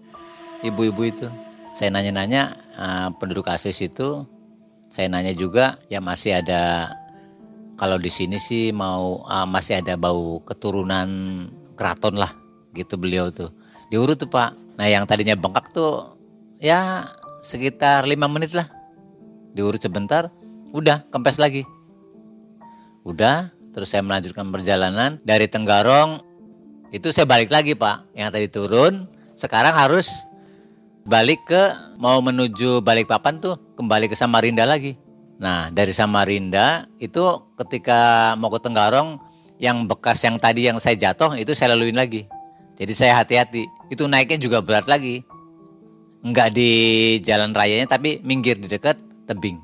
ibu-ibu 0.67 1.07
itu. 1.07 1.29
Saya 1.71 1.95
nanya-nanya 1.95 2.59
uh, 2.75 3.09
penduduk 3.15 3.47
asli 3.47 3.71
situ, 3.71 4.27
saya 4.91 5.07
nanya 5.07 5.31
juga 5.31 5.79
ya 5.87 6.03
masih 6.03 6.43
ada 6.43 6.91
kalau 7.79 7.97
di 7.97 8.11
sini 8.11 8.37
sih 8.37 8.75
mau 8.75 9.23
uh, 9.23 9.47
masih 9.47 9.79
ada 9.79 9.95
bau 9.95 10.43
keturunan 10.43 11.09
keraton 11.79 12.19
lah 12.19 12.35
gitu 12.75 12.99
beliau 12.99 13.31
tuh 13.31 13.55
diurut 13.91 14.17
tuh 14.17 14.31
pak. 14.31 14.55
Nah 14.79 14.87
yang 14.87 15.05
tadinya 15.05 15.37
bengkak 15.37 15.75
tuh 15.75 16.17
ya 16.57 17.11
sekitar 17.43 18.07
lima 18.07 18.31
menit 18.31 18.55
lah. 18.55 18.71
Diurut 19.53 19.83
sebentar 19.83 20.31
udah 20.71 21.05
kempes 21.11 21.37
lagi. 21.37 21.67
Udah 23.03 23.51
terus 23.75 23.91
saya 23.91 24.07
melanjutkan 24.07 24.49
perjalanan 24.49 25.19
dari 25.27 25.51
Tenggarong. 25.51 26.23
Itu 26.95 27.11
saya 27.11 27.27
balik 27.27 27.51
lagi 27.51 27.75
pak. 27.75 28.07
Yang 28.15 28.29
tadi 28.31 28.47
turun 28.49 28.95
sekarang 29.35 29.75
harus 29.75 30.09
balik 31.05 31.43
ke 31.49 31.63
mau 31.99 32.23
menuju 32.23 32.81
balik 32.87 33.11
papan 33.11 33.43
tuh 33.43 33.59
kembali 33.75 34.07
ke 34.07 34.15
Samarinda 34.15 34.63
lagi. 34.63 34.95
Nah 35.43 35.73
dari 35.75 35.91
Samarinda 35.91 36.87
itu 37.03 37.21
ketika 37.59 38.33
mau 38.39 38.53
ke 38.55 38.63
Tenggarong 38.63 39.19
yang 39.61 39.85
bekas 39.85 40.23
yang 40.25 40.41
tadi 40.41 40.71
yang 40.71 40.81
saya 40.81 40.97
jatuh 40.97 41.37
itu 41.37 41.53
saya 41.53 41.75
laluin 41.75 41.99
lagi. 41.99 42.25
Jadi 42.81 42.93
saya 42.97 43.21
hati-hati. 43.21 43.69
Itu 43.93 44.09
naiknya 44.09 44.41
juga 44.41 44.65
berat 44.65 44.89
lagi. 44.89 45.21
Enggak 46.25 46.57
di 46.57 46.71
jalan 47.21 47.53
rayanya 47.53 47.97
tapi 47.97 48.25
minggir 48.25 48.57
di 48.57 48.69
dekat 48.69 48.97
tebing. 49.29 49.61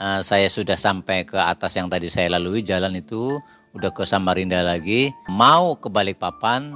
Nah, 0.00 0.24
saya 0.24 0.48
sudah 0.48 0.80
sampai 0.80 1.28
ke 1.28 1.36
atas 1.36 1.76
yang 1.76 1.92
tadi 1.92 2.08
saya 2.08 2.40
lalui 2.40 2.64
jalan 2.64 2.96
itu 2.96 3.36
udah 3.76 3.92
ke 3.92 4.08
Samarinda 4.08 4.64
lagi. 4.64 5.12
Mau 5.28 5.76
ke 5.76 5.92
Balikpapan 5.92 6.72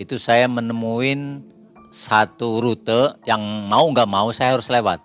itu 0.00 0.16
saya 0.16 0.48
menemuin 0.48 1.44
satu 1.92 2.64
rute 2.64 3.16
yang 3.28 3.40
mau 3.68 3.84
nggak 3.92 4.08
mau 4.08 4.28
saya 4.32 4.56
harus 4.56 4.68
lewat 4.72 5.00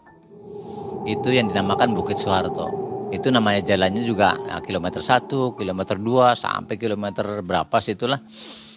itu 1.06 1.34
yang 1.34 1.50
dinamakan 1.50 1.98
Bukit 1.98 2.18
Soeharto. 2.20 2.70
Itu 3.12 3.28
namanya 3.28 3.60
jalannya 3.66 4.04
juga 4.08 4.38
nah, 4.48 4.64
kilometer 4.64 5.04
1, 5.04 5.28
kilometer 5.60 5.98
2 6.00 6.38
sampai 6.38 6.76
kilometer 6.80 7.44
berapa 7.44 7.76
sih 7.84 7.98
itulah. 7.98 8.22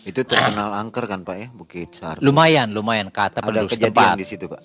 Itu 0.04 0.20
terkenal 0.28 0.76
angker 0.76 1.08
kan 1.08 1.24
Pak 1.24 1.36
ya 1.40 1.48
Bukit 1.50 1.96
Soeharto. 1.96 2.20
Lumayan, 2.20 2.76
lumayan 2.76 3.08
kata 3.08 3.40
Ada 3.40 3.48
penduduk 3.48 3.72
kejadian 3.72 4.20
di 4.20 4.26
situ 4.28 4.44
Pak. 4.46 4.60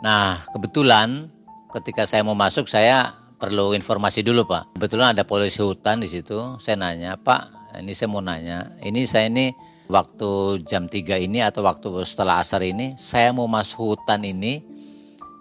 Nah, 0.00 0.46
kebetulan 0.54 1.26
ketika 1.74 2.06
saya 2.06 2.22
mau 2.22 2.38
masuk 2.38 2.70
saya 2.70 3.10
perlu 3.42 3.74
informasi 3.74 4.22
dulu 4.22 4.46
Pak. 4.46 4.78
Kebetulan 4.78 5.18
ada 5.18 5.26
polisi 5.26 5.58
hutan 5.58 5.98
di 5.98 6.06
situ. 6.06 6.58
Saya 6.62 6.78
nanya, 6.78 7.18
"Pak, 7.18 7.74
ini 7.82 7.92
saya 7.92 8.08
mau 8.08 8.22
nanya. 8.22 8.78
Ini 8.78 9.04
saya 9.04 9.26
ini 9.26 9.50
waktu 9.90 10.62
jam 10.64 10.86
3 10.86 11.20
ini 11.20 11.44
atau 11.44 11.60
waktu 11.66 11.88
setelah 12.08 12.40
asar 12.40 12.64
ini 12.64 12.96
saya 12.96 13.34
mau 13.34 13.44
masuk 13.44 13.96
hutan 13.96 14.24
ini 14.24 14.64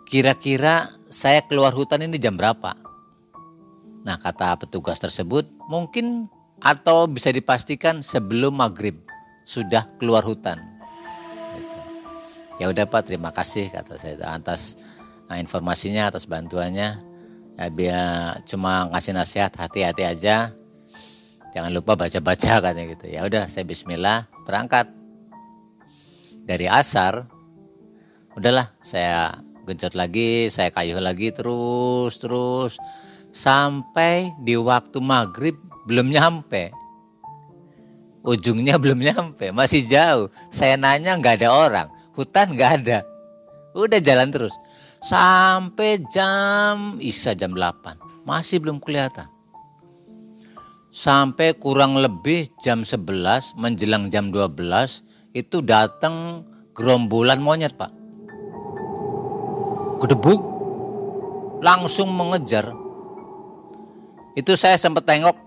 kira-kira 0.07 0.87
saya 1.07 1.43
keluar 1.43 1.71
hutan 1.71 2.03
ini 2.03 2.19
jam 2.19 2.35
berapa? 2.35 2.75
Nah 4.03 4.17
kata 4.19 4.59
petugas 4.59 4.99
tersebut 4.99 5.47
mungkin 5.67 6.31
atau 6.63 7.05
bisa 7.05 7.29
dipastikan 7.29 8.01
sebelum 8.01 8.55
maghrib 8.55 9.06
sudah 9.47 9.87
keluar 9.95 10.27
hutan. 10.27 10.59
Gitu. 11.55 11.79
Ya 12.59 12.67
udah 12.67 12.83
Pak 12.83 13.07
terima 13.07 13.31
kasih 13.31 13.71
kata 13.71 13.95
saya 13.95 14.19
atas 14.27 14.75
nah, 15.31 15.39
informasinya 15.39 16.11
atas 16.11 16.27
bantuannya. 16.27 16.99
Ya, 17.57 17.65
biar 17.73 18.43
cuma 18.43 18.91
ngasih 18.91 19.15
nasihat 19.15 19.55
hati-hati 19.55 20.03
aja. 20.03 20.51
Jangan 21.55 21.71
lupa 21.71 21.95
baca-baca 21.95 22.59
katanya 22.67 22.91
gitu. 22.91 23.07
Ya 23.07 23.23
udah 23.23 23.47
saya 23.47 23.63
Bismillah 23.63 24.27
berangkat 24.43 24.91
dari 26.43 26.67
asar. 26.67 27.23
Udahlah 28.35 28.75
saya 28.83 29.41
genjot 29.65 29.97
lagi, 29.97 30.51
saya 30.51 30.69
kayuh 30.69 31.01
lagi 31.01 31.33
terus 31.33 32.19
terus 32.19 32.77
sampai 33.33 34.29
di 34.43 34.53
waktu 34.59 34.99
maghrib 35.01 35.57
belum 35.87 36.13
nyampe. 36.13 36.76
Ujungnya 38.27 38.75
belum 38.75 38.99
nyampe, 38.99 39.55
masih 39.55 39.87
jauh. 39.87 40.27
Saya 40.51 40.75
nanya 40.75 41.15
nggak 41.15 41.39
ada 41.39 41.49
orang, 41.49 41.87
hutan 42.11 42.51
nggak 42.51 42.71
ada. 42.83 43.07
Udah 43.71 44.03
jalan 44.03 44.27
terus. 44.27 44.51
Sampai 44.99 46.03
jam 46.11 46.99
isa 46.99 47.31
jam 47.37 47.55
8 47.55 48.27
masih 48.27 48.59
belum 48.59 48.83
kelihatan. 48.83 49.31
sampai 50.97 51.53
kurang 51.53 52.01
lebih 52.01 52.49
jam 52.57 52.81
11 52.81 53.53
menjelang 53.53 54.09
jam 54.09 54.33
12 54.33 55.05
itu 55.37 55.61
datang 55.61 56.41
gerombolan 56.73 57.37
monyet 57.37 57.77
pak. 57.77 57.93
Gedebuk. 60.01 60.41
Langsung 61.61 62.09
mengejar. 62.13 62.73
Itu 64.33 64.57
saya 64.57 64.77
sempat 64.77 65.05
tengok 65.05 65.37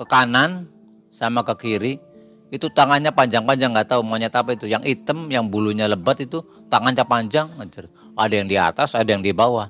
ke 0.00 0.04
kanan 0.08 0.68
sama 1.12 1.44
ke 1.44 1.54
kiri 1.60 2.05
itu 2.50 2.70
tangannya 2.70 3.10
panjang-panjang 3.10 3.74
nggak 3.74 3.90
tahu 3.90 4.06
monyet 4.06 4.30
apa 4.30 4.54
itu 4.54 4.70
yang 4.70 4.82
hitam 4.86 5.26
yang 5.26 5.50
bulunya 5.50 5.90
lebat 5.90 6.22
itu 6.22 6.42
tangannya 6.70 7.02
panjang 7.02 7.50
ada 8.14 8.34
yang 8.34 8.46
di 8.46 8.54
atas 8.54 8.94
ada 8.94 9.10
yang 9.10 9.22
di 9.22 9.34
bawah 9.34 9.66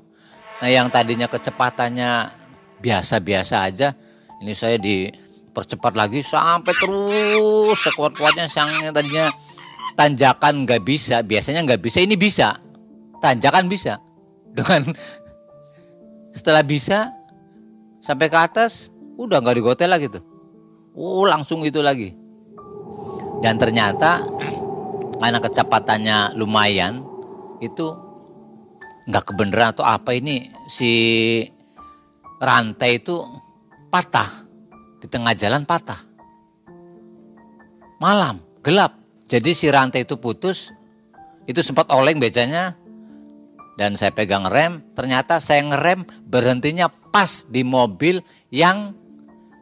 nah 0.60 0.68
yang 0.68 0.92
tadinya 0.92 1.24
kecepatannya 1.24 2.32
biasa-biasa 2.84 3.54
aja 3.64 3.96
ini 4.44 4.52
saya 4.52 4.76
dipercepat 4.76 5.96
lagi 5.96 6.20
sampai 6.20 6.76
terus 6.76 7.80
sekuat-kuatnya 7.80 8.44
yang 8.52 8.92
tadinya 8.92 9.32
tanjakan 9.96 10.68
nggak 10.68 10.84
bisa, 10.84 11.24
biasanya 11.24 11.64
nggak 11.64 11.80
bisa, 11.80 11.98
ini 12.04 12.14
bisa. 12.14 12.60
Tanjakan 13.18 13.66
bisa. 13.66 13.98
Dengan 14.52 14.92
setelah 16.36 16.60
bisa 16.60 17.16
sampai 18.04 18.28
ke 18.28 18.36
atas 18.36 18.92
udah 19.16 19.40
nggak 19.40 19.56
digotel 19.56 19.88
lagi 19.88 20.12
tuh. 20.12 20.22
Oh 20.92 21.24
langsung 21.24 21.64
itu 21.64 21.80
lagi. 21.80 22.12
Dan 23.40 23.60
ternyata 23.60 24.24
karena 25.16 25.38
kecepatannya 25.40 26.18
lumayan 26.36 27.04
itu 27.60 27.92
nggak 29.06 29.24
kebenaran 29.32 29.72
atau 29.72 29.84
apa 29.86 30.12
ini 30.16 30.50
si 30.68 30.92
rantai 32.40 33.00
itu 33.00 33.22
patah. 33.88 34.44
Di 34.96 35.06
tengah 35.12 35.36
jalan 35.36 35.68
patah. 35.68 36.00
Malam, 38.00 38.40
gelap. 38.64 38.96
Jadi 39.28 39.52
si 39.52 39.66
rantai 39.68 40.04
itu 40.04 40.16
putus, 40.16 40.72
itu 41.48 41.60
sempat 41.60 41.88
oleng 41.92 42.20
becanya. 42.20 42.76
Dan 43.76 43.92
saya 43.92 44.08
pegang 44.08 44.48
rem, 44.48 44.80
ternyata 44.96 45.36
saya 45.36 45.60
ngerem 45.60 46.08
berhentinya 46.24 46.88
pas 46.88 47.44
di 47.44 47.60
mobil 47.60 48.24
yang 48.48 48.96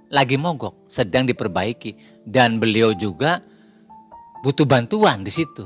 lagi 0.07 0.39
mogok, 0.39 0.87
sedang 0.87 1.27
diperbaiki. 1.27 2.23
Dan 2.23 2.63
beliau 2.63 2.95
juga 2.95 3.43
butuh 4.45 4.69
bantuan 4.69 5.25
di 5.25 5.33
situ, 5.33 5.65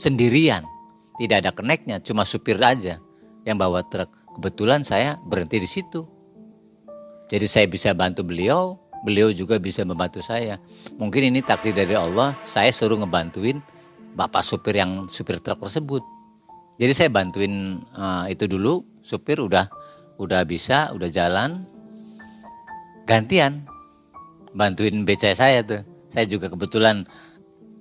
sendirian. 0.00 0.64
Tidak 1.20 1.44
ada 1.44 1.52
keneknya, 1.52 2.00
cuma 2.00 2.24
supir 2.24 2.56
aja 2.58 2.98
yang 3.44 3.60
bawa 3.60 3.84
truk. 3.86 4.08
Kebetulan 4.34 4.82
saya 4.82 5.20
berhenti 5.28 5.60
di 5.60 5.68
situ. 5.68 6.08
Jadi 7.30 7.46
saya 7.46 7.68
bisa 7.68 7.92
bantu 7.94 8.26
beliau, 8.26 8.80
beliau 9.06 9.30
juga 9.30 9.60
bisa 9.60 9.84
membantu 9.86 10.24
saya. 10.24 10.58
Mungkin 10.96 11.30
ini 11.30 11.44
takdir 11.44 11.76
dari 11.76 11.94
Allah, 11.94 12.34
saya 12.42 12.72
suruh 12.72 12.98
ngebantuin 12.98 13.62
bapak 14.16 14.42
supir 14.42 14.80
yang 14.80 15.06
supir 15.06 15.38
truk 15.38 15.60
tersebut. 15.60 16.02
Jadi 16.80 16.92
saya 16.96 17.10
bantuin 17.12 17.84
uh, 17.94 18.26
itu 18.26 18.50
dulu, 18.50 18.82
supir 19.04 19.38
udah 19.38 19.70
udah 20.18 20.42
bisa, 20.42 20.90
udah 20.90 21.06
jalan. 21.06 21.62
Gantian 23.06 23.68
bantuin 24.56 25.06
beca 25.06 25.30
saya 25.30 25.62
tuh. 25.62 25.86
Saya 26.10 26.26
juga 26.26 26.50
kebetulan 26.50 27.06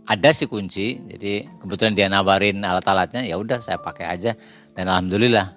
ada 0.03 0.29
si 0.35 0.45
kunci, 0.51 0.99
jadi 0.99 1.47
kebetulan 1.63 1.95
dia 1.95 2.07
nawarin 2.11 2.59
alat-alatnya, 2.59 3.23
ya 3.23 3.39
udah 3.39 3.63
saya 3.63 3.79
pakai 3.79 4.05
aja 4.11 4.31
dan 4.75 4.91
alhamdulillah 4.91 5.55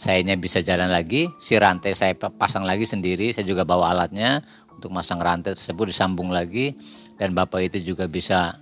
sayanya 0.00 0.32
bisa 0.40 0.64
jalan 0.64 0.88
lagi, 0.88 1.28
si 1.36 1.60
rantai 1.60 1.92
saya 1.92 2.16
pasang 2.16 2.64
lagi 2.64 2.88
sendiri, 2.88 3.36
saya 3.36 3.44
juga 3.44 3.68
bawa 3.68 3.92
alatnya 3.92 4.40
untuk 4.72 4.96
masang 4.96 5.20
rantai 5.20 5.52
tersebut 5.52 5.92
disambung 5.92 6.32
lagi 6.32 6.72
dan 7.20 7.36
bapak 7.36 7.68
itu 7.68 7.92
juga 7.92 8.08
bisa 8.08 8.56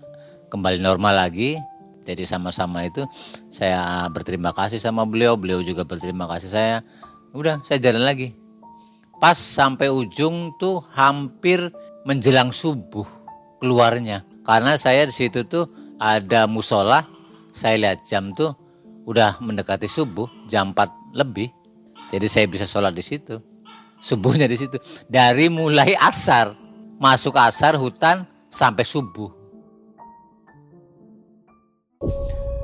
kembali 0.50 0.82
normal 0.82 1.14
lagi. 1.14 1.54
Jadi 2.02 2.24
sama-sama 2.24 2.88
itu 2.88 3.04
saya 3.52 4.08
berterima 4.08 4.50
kasih 4.50 4.80
sama 4.80 5.04
beliau, 5.04 5.38
beliau 5.38 5.60
juga 5.60 5.84
berterima 5.84 6.24
kasih 6.26 6.50
saya. 6.50 6.76
Udah, 7.36 7.60
saya 7.62 7.78
jalan 7.78 8.02
lagi. 8.02 8.32
Pas 9.20 9.36
sampai 9.36 9.92
ujung 9.92 10.56
tuh 10.56 10.80
hampir 10.96 11.68
menjelang 12.08 12.48
subuh 12.48 13.04
keluarnya. 13.60 14.24
Karena 14.48 14.80
saya 14.80 15.04
di 15.04 15.12
situ 15.12 15.44
tuh 15.44 15.68
ada 16.00 16.48
musola, 16.48 17.04
saya 17.52 17.76
lihat 17.76 18.00
jam 18.08 18.32
tuh 18.32 18.56
udah 19.04 19.36
mendekati 19.44 19.84
subuh, 19.84 20.24
jam 20.48 20.72
4 20.72 21.12
lebih. 21.12 21.52
Jadi 22.08 22.26
saya 22.32 22.48
bisa 22.48 22.64
sholat 22.64 22.96
di 22.96 23.04
situ. 23.04 23.36
Subuhnya 24.00 24.48
di 24.48 24.56
situ. 24.56 24.80
Dari 25.04 25.52
mulai 25.52 25.92
asar, 26.00 26.56
masuk 26.96 27.36
asar 27.36 27.76
hutan 27.76 28.24
sampai 28.48 28.88
subuh. 28.88 29.28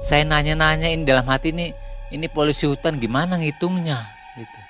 Saya 0.01 0.25
nanya-nanya 0.25 0.89
ini 0.89 1.05
dalam 1.05 1.29
hati 1.29 1.53
ini, 1.53 1.69
ini 2.09 2.33
polisi 2.33 2.65
hutan 2.65 2.97
gimana 2.97 3.37
ngitungnya 3.37 4.01
gitu. 4.41 4.61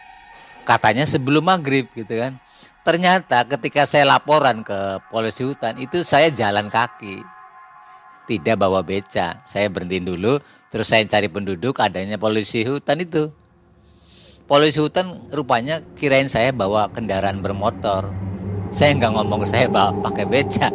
Katanya 0.67 1.07
sebelum 1.07 1.47
maghrib 1.47 1.87
gitu 1.95 2.11
kan. 2.19 2.43
Ternyata 2.85 3.49
ketika 3.49 3.89
saya 3.89 4.05
laporan 4.05 4.61
ke 4.61 5.01
polisi 5.09 5.41
hutan 5.41 5.81
itu 5.81 6.05
saya 6.05 6.29
jalan 6.29 6.69
kaki. 6.69 7.25
Tidak 8.29 8.57
bawa 8.57 8.85
beca. 8.85 9.41
Saya 9.45 9.69
berhenti 9.69 10.01
dulu, 10.01 10.41
terus 10.69 10.89
saya 10.89 11.05
cari 11.05 11.29
penduduk 11.29 11.77
adanya 11.81 12.17
polisi 12.17 12.65
hutan 12.65 13.01
itu 13.05 13.29
polisi 14.45 14.81
hutan 14.81 15.29
rupanya 15.33 15.81
kirain 15.97 16.29
saya 16.29 16.53
bawa 16.53 16.93
kendaraan 16.93 17.41
bermotor. 17.41 18.13
Saya 18.69 18.97
nggak 18.97 19.13
ngomong 19.17 19.43
saya 19.53 19.69
bawa 19.69 19.93
pakai 20.05 20.25
beca. 20.29 20.69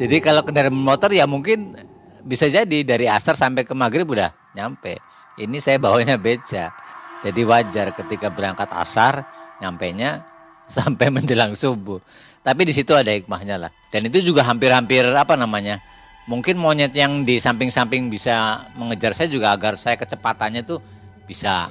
Jadi 0.00 0.16
kalau 0.24 0.40
kendaraan 0.44 0.72
bermotor 0.72 1.12
ya 1.12 1.28
mungkin 1.28 1.76
bisa 2.24 2.48
jadi 2.48 2.84
dari 2.84 3.08
asar 3.08 3.36
sampai 3.36 3.64
ke 3.64 3.72
maghrib 3.72 4.08
udah 4.08 4.32
nyampe. 4.56 5.00
Ini 5.40 5.56
saya 5.60 5.80
bawanya 5.80 6.20
beca. 6.20 6.72
Jadi 7.20 7.40
wajar 7.44 7.92
ketika 7.92 8.32
berangkat 8.32 8.68
asar 8.72 9.24
nyampe 9.60 9.92
nya 9.92 10.24
sampai 10.70 11.10
menjelang 11.10 11.58
subuh. 11.58 11.98
Tapi 12.40 12.64
di 12.64 12.72
situ 12.72 12.94
ada 12.96 13.10
hikmahnya 13.12 13.56
lah. 13.60 13.70
Dan 13.92 14.08
itu 14.08 14.22
juga 14.32 14.46
hampir-hampir 14.46 15.04
apa 15.12 15.36
namanya? 15.36 15.82
Mungkin 16.30 16.56
monyet 16.56 16.94
yang 16.94 17.26
di 17.26 17.42
samping-samping 17.42 18.06
bisa 18.08 18.64
mengejar 18.78 19.12
saya 19.12 19.28
juga 19.28 19.50
agar 19.50 19.74
saya 19.74 19.98
kecepatannya 19.98 20.62
tuh 20.62 20.78
bisa 21.26 21.68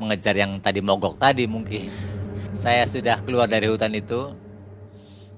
mengejar 0.00 0.34
yang 0.34 0.58
tadi 0.58 0.80
mogok 0.82 1.20
tadi 1.20 1.46
mungkin. 1.46 1.86
Saya 2.56 2.88
sudah 2.88 3.20
keluar 3.22 3.46
dari 3.46 3.68
hutan 3.70 3.92
itu. 3.94 4.32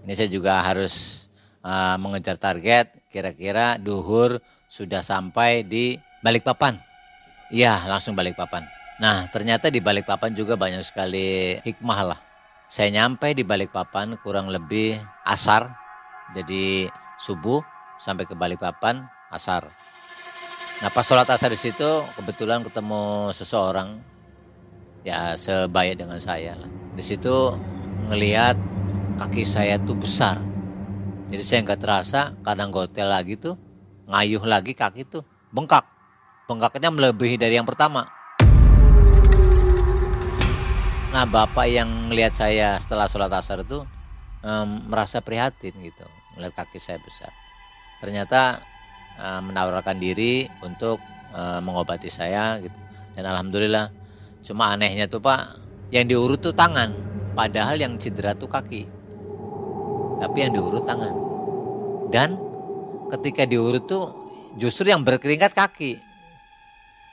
Ini 0.07 0.12
saya 0.16 0.30
juga 0.30 0.64
harus 0.64 1.26
uh, 1.61 2.00
mengejar 2.00 2.40
target. 2.40 2.88
Kira-kira 3.12 3.76
duhur 3.76 4.40
sudah 4.70 5.04
sampai 5.04 5.66
di 5.66 6.00
Balikpapan. 6.24 6.80
Iya, 7.52 7.85
langsung 7.85 8.16
Balikpapan. 8.16 8.64
Nah, 8.96 9.28
ternyata 9.28 9.68
di 9.68 9.85
Balikpapan 9.85 10.33
juga 10.33 10.57
banyak 10.57 10.80
sekali 10.80 11.59
hikmah 11.61 12.00
lah. 12.00 12.20
Saya 12.68 12.88
nyampe 12.90 13.37
di 13.37 13.44
Balikpapan 13.44 14.16
kurang 14.20 14.48
lebih 14.48 14.96
asar. 15.24 15.77
Jadi 16.33 16.88
subuh 17.20 17.61
sampai 18.00 18.24
ke 18.24 18.35
Balikpapan 18.35 19.05
asar. 19.31 19.68
Nah 20.83 20.90
pas 20.90 21.07
sholat 21.07 21.29
asar 21.31 21.55
di 21.55 21.61
situ 21.61 21.87
kebetulan 22.18 22.64
ketemu 22.66 23.31
seseorang 23.31 24.03
ya 25.07 25.38
sebaya 25.38 25.94
dengan 25.94 26.18
saya 26.18 26.59
lah. 26.59 26.70
Di 26.96 27.03
situ 27.05 27.55
ngelihat 28.11 28.59
kaki 29.20 29.44
saya 29.46 29.79
tuh 29.79 29.94
besar. 29.94 30.40
Jadi 31.31 31.42
saya 31.44 31.61
nggak 31.62 31.81
terasa 31.81 32.20
kadang 32.42 32.74
gotel 32.74 33.11
lagi 33.11 33.38
tuh 33.38 33.55
ngayuh 34.11 34.42
lagi 34.42 34.74
kaki 34.74 35.07
tuh 35.07 35.22
bengkak. 35.55 35.87
Bengkaknya 36.44 36.90
melebihi 36.92 37.40
dari 37.40 37.57
yang 37.57 37.68
pertama. 37.68 38.05
Nah 41.14 41.24
bapak 41.31 41.70
yang 41.70 42.11
ngelihat 42.11 42.35
saya 42.35 42.74
setelah 42.83 43.07
sholat 43.07 43.31
asar 43.31 43.62
itu 43.62 43.87
um, 44.42 44.90
merasa 44.90 45.22
prihatin 45.22 45.70
gitu 45.79 46.03
melihat 46.35 46.66
kaki 46.66 46.83
saya 46.83 46.98
besar. 46.98 47.31
Ternyata 48.03 48.59
um, 49.22 49.55
menawarkan 49.55 50.03
diri 50.03 50.50
untuk 50.66 50.98
um, 51.31 51.61
mengobati 51.62 52.11
saya 52.11 52.59
gitu. 52.59 52.74
Dan 53.14 53.31
alhamdulillah 53.31 54.05
Cuma 54.44 54.77
anehnya 54.77 55.09
tuh 55.09 55.24
Pak, 55.24 55.57
yang 55.88 56.05
diurut 56.05 56.37
tuh 56.37 56.53
tangan, 56.53 56.92
padahal 57.33 57.81
yang 57.81 57.96
cedera 57.96 58.37
tuh 58.37 58.53
kaki. 58.53 58.85
Tapi 60.20 60.37
yang 60.37 60.53
diurut 60.53 60.85
tangan. 60.85 61.16
Dan 62.12 62.37
ketika 63.09 63.48
diurut 63.48 63.88
tuh 63.88 64.12
justru 64.61 64.92
yang 64.92 65.00
berkeringat 65.00 65.57
kaki. 65.57 65.96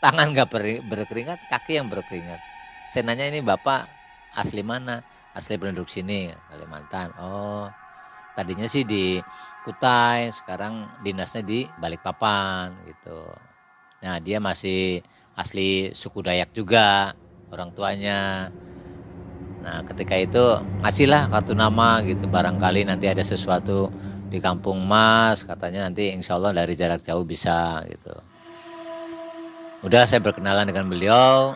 Tangan 0.04 0.36
nggak 0.36 0.52
berkeringat, 0.92 1.40
kaki 1.48 1.80
yang 1.80 1.88
berkeringat. 1.88 2.51
Saya 2.92 3.08
nanya 3.08 3.32
ini 3.32 3.40
Bapak 3.40 3.88
asli 4.36 4.68
mana? 4.68 5.00
Asli 5.32 5.56
penduduk 5.56 5.88
sini, 5.88 6.28
Kalimantan. 6.52 7.16
Oh, 7.24 7.72
tadinya 8.36 8.68
sih 8.68 8.84
di 8.84 9.16
Kutai, 9.64 10.28
sekarang 10.28 11.00
dinasnya 11.00 11.40
di 11.40 11.64
Balikpapan 11.80 12.76
gitu. 12.92 13.32
Nah 14.04 14.20
dia 14.20 14.44
masih 14.44 15.00
asli 15.40 15.96
suku 15.96 16.20
Dayak 16.20 16.52
juga 16.52 17.16
orang 17.48 17.72
tuanya 17.72 18.52
Nah 19.62 19.86
ketika 19.86 20.18
itu 20.18 20.42
ngasihlah 20.82 21.30
kartu 21.30 21.54
nama 21.54 22.02
gitu 22.02 22.26
barangkali 22.26 22.82
nanti 22.82 23.06
ada 23.06 23.22
sesuatu 23.22 23.94
di 24.28 24.42
kampung 24.42 24.82
Mas 24.82 25.46
katanya 25.46 25.86
nanti 25.86 26.10
insya 26.10 26.36
Allah 26.42 26.66
dari 26.66 26.74
jarak 26.74 27.06
jauh 27.06 27.22
bisa 27.22 27.86
gitu. 27.86 28.12
Udah 29.86 30.10
saya 30.10 30.18
berkenalan 30.18 30.66
dengan 30.66 30.90
beliau 30.90 31.54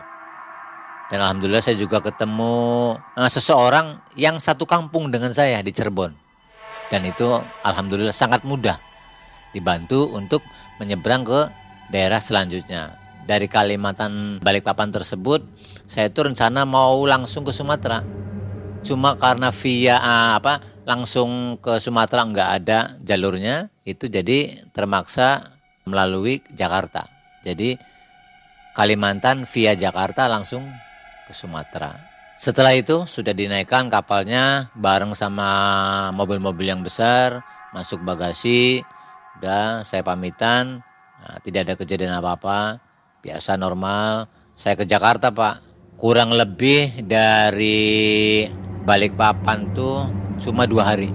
dan 1.06 1.22
alhamdulillah 1.22 1.62
saya 1.62 1.78
juga 1.78 2.02
ketemu 2.02 2.94
uh, 2.98 3.30
seseorang 3.30 4.02
yang 4.18 4.42
satu 4.42 4.66
kampung 4.66 5.14
dengan 5.14 5.30
saya 5.30 5.62
di 5.62 5.70
Cirebon. 5.70 6.10
Dan 6.90 7.02
itu 7.06 7.26
alhamdulillah 7.66 8.14
sangat 8.14 8.46
mudah 8.46 8.78
dibantu 9.50 10.10
untuk 10.14 10.42
menyeberang 10.78 11.26
ke 11.26 11.40
daerah 11.90 12.18
selanjutnya. 12.18 12.98
Dari 13.26 13.50
Kalimantan 13.50 14.38
Balikpapan 14.38 14.94
tersebut 14.94 15.42
saya 15.86 16.10
itu 16.10 16.22
rencana 16.22 16.62
mau 16.62 17.02
langsung 17.06 17.42
ke 17.42 17.50
Sumatera 17.50 18.02
cuma 18.86 19.18
karena 19.18 19.50
via 19.50 19.98
uh, 19.98 20.38
apa 20.38 20.62
langsung 20.86 21.58
ke 21.58 21.82
Sumatera 21.82 22.22
nggak 22.22 22.50
ada 22.62 22.78
jalurnya 23.02 23.66
itu 23.82 24.06
jadi 24.06 24.62
termaksa 24.70 25.42
melalui 25.90 26.38
Jakarta 26.54 27.10
jadi 27.42 27.74
Kalimantan 28.78 29.42
via 29.50 29.74
Jakarta 29.74 30.30
langsung 30.30 30.62
ke 31.26 31.34
Sumatera. 31.34 31.92
Setelah 32.38 32.76
itu 32.76 33.08
sudah 33.08 33.32
dinaikkan 33.34 33.90
kapalnya 33.90 34.70
bareng 34.76 35.16
sama 35.16 35.48
mobil-mobil 36.12 36.68
yang 36.68 36.84
besar 36.84 37.42
masuk 37.76 38.00
bagasi 38.00 38.80
udah 39.40 39.84
saya 39.84 40.00
pamitan. 40.00 40.80
Nah, 41.20 41.36
tidak 41.44 41.60
ada 41.68 41.74
kejadian 41.76 42.16
apa-apa 42.16 42.80
biasa 43.20 43.58
normal. 43.58 44.30
Saya 44.56 44.78
ke 44.78 44.88
Jakarta 44.88 45.34
pak. 45.34 45.64
Kurang 45.96 46.36
lebih 46.36 47.08
dari 47.08 48.44
Balikpapan 48.84 49.72
tuh 49.72 50.04
cuma 50.38 50.68
dua 50.68 50.92
hari. 50.92 51.08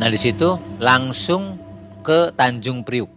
Nah 0.00 0.08
di 0.08 0.18
situ 0.18 0.56
langsung 0.80 1.60
ke 2.00 2.32
Tanjung 2.32 2.82
Priuk. 2.82 3.12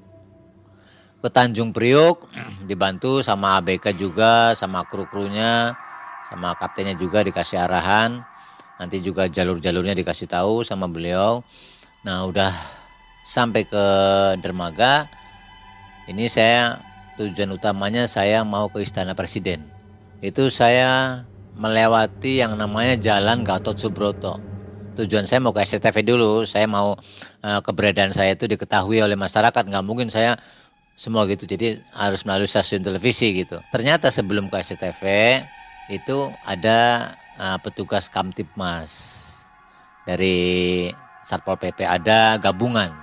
Ke 1.23 1.27
Tanjung 1.31 1.71
Priuk 1.71 2.27
dibantu 2.69 3.23
sama 3.23 3.57
ABK 3.59 3.95
juga, 3.95 4.53
sama 4.53 4.83
kru-krunya, 4.85 5.73
sama 6.27 6.57
kaptennya 6.59 6.97
juga 6.97 7.21
dikasih 7.23 7.61
arahan. 7.61 8.25
Nanti 8.79 9.03
juga 9.03 9.27
jalur-jalurnya 9.27 9.93
dikasih 9.95 10.27
tahu 10.27 10.63
sama 10.65 10.89
beliau. 10.89 11.43
Nah 12.03 12.25
udah 12.27 12.51
sampai 13.23 13.67
ke 13.67 13.85
dermaga. 14.41 15.07
Ini 16.09 16.25
saya 16.25 16.81
tujuan 17.19 17.53
utamanya 17.53 18.09
saya 18.09 18.41
mau 18.41 18.71
ke 18.71 18.81
Istana 18.81 19.13
Presiden 19.13 19.79
itu 20.19 20.51
saya 20.51 21.23
melewati 21.55 22.43
yang 22.43 22.55
namanya 22.59 22.99
Jalan 22.99 23.43
Gatot 23.43 23.75
Subroto. 23.75 24.39
Tujuan 24.99 25.23
saya 25.23 25.39
mau 25.39 25.55
ke 25.55 25.63
SCTV 25.63 26.03
dulu, 26.03 26.43
saya 26.43 26.67
mau 26.67 26.91
uh, 27.39 27.59
keberadaan 27.63 28.11
saya 28.11 28.35
itu 28.35 28.51
diketahui 28.51 28.99
oleh 28.99 29.15
masyarakat, 29.15 29.63
nggak 29.63 29.85
mungkin 29.87 30.11
saya 30.11 30.35
semua 30.99 31.23
gitu. 31.31 31.47
Jadi 31.47 31.79
harus 31.95 32.27
melalui 32.27 32.51
stasiun 32.51 32.83
televisi 32.83 33.31
gitu. 33.31 33.63
Ternyata 33.71 34.11
sebelum 34.11 34.51
ke 34.51 34.59
SCTV 34.59 35.03
itu 35.89 36.29
ada 36.45 37.11
uh, 37.41 37.57
petugas 37.59 38.07
Kamtipmas 38.07 39.25
dari 40.05 40.87
Satpol 41.25 41.57
PP 41.57 41.83
ada 41.83 42.37
gabungan. 42.37 42.93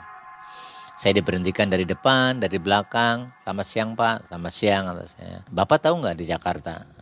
Saya 0.96 1.20
diberhentikan 1.20 1.68
dari 1.68 1.84
depan, 1.84 2.40
dari 2.40 2.56
belakang. 2.56 3.28
Selamat 3.44 3.66
siang 3.68 3.90
Pak, 3.92 4.32
selamat 4.32 4.52
siang 4.54 4.84
saya. 5.04 5.44
Bapak 5.52 5.84
tahu 5.84 6.00
nggak 6.00 6.16
di 6.16 6.24
Jakarta 6.24 6.96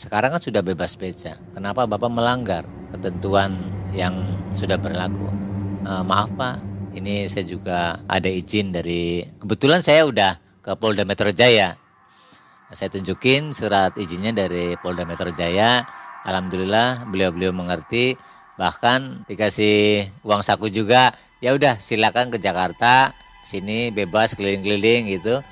sekarang 0.00 0.32
kan 0.32 0.40
sudah 0.40 0.64
bebas 0.64 0.96
beca. 0.96 1.36
Kenapa 1.52 1.84
Bapak 1.84 2.08
melanggar 2.08 2.64
ketentuan 2.88 3.52
yang 3.92 4.16
sudah 4.48 4.80
berlaku? 4.80 5.28
E, 5.84 5.92
maaf 6.08 6.32
Pak, 6.40 6.56
ini 6.96 7.28
saya 7.28 7.44
juga 7.44 8.00
ada 8.08 8.24
izin 8.32 8.72
dari 8.72 9.20
kebetulan 9.36 9.84
saya 9.84 10.08
udah 10.08 10.40
ke 10.64 10.72
Polda 10.80 11.04
Metro 11.04 11.28
Jaya. 11.28 11.76
Saya 12.70 12.86
tunjukin 12.86 13.50
surat 13.50 13.90
izinnya 13.98 14.30
dari 14.30 14.78
Polda 14.78 15.02
Metro 15.02 15.26
Jaya. 15.34 15.82
Alhamdulillah 16.22 17.10
beliau-beliau 17.10 17.50
mengerti. 17.50 18.14
Bahkan 18.54 19.26
dikasih 19.26 20.06
uang 20.22 20.46
saku 20.46 20.70
juga. 20.70 21.10
Ya 21.42 21.50
udah 21.50 21.82
silakan 21.82 22.30
ke 22.30 22.38
Jakarta. 22.38 23.10
Sini 23.42 23.90
bebas 23.90 24.38
keliling-keliling 24.38 25.10
gitu. 25.18 25.42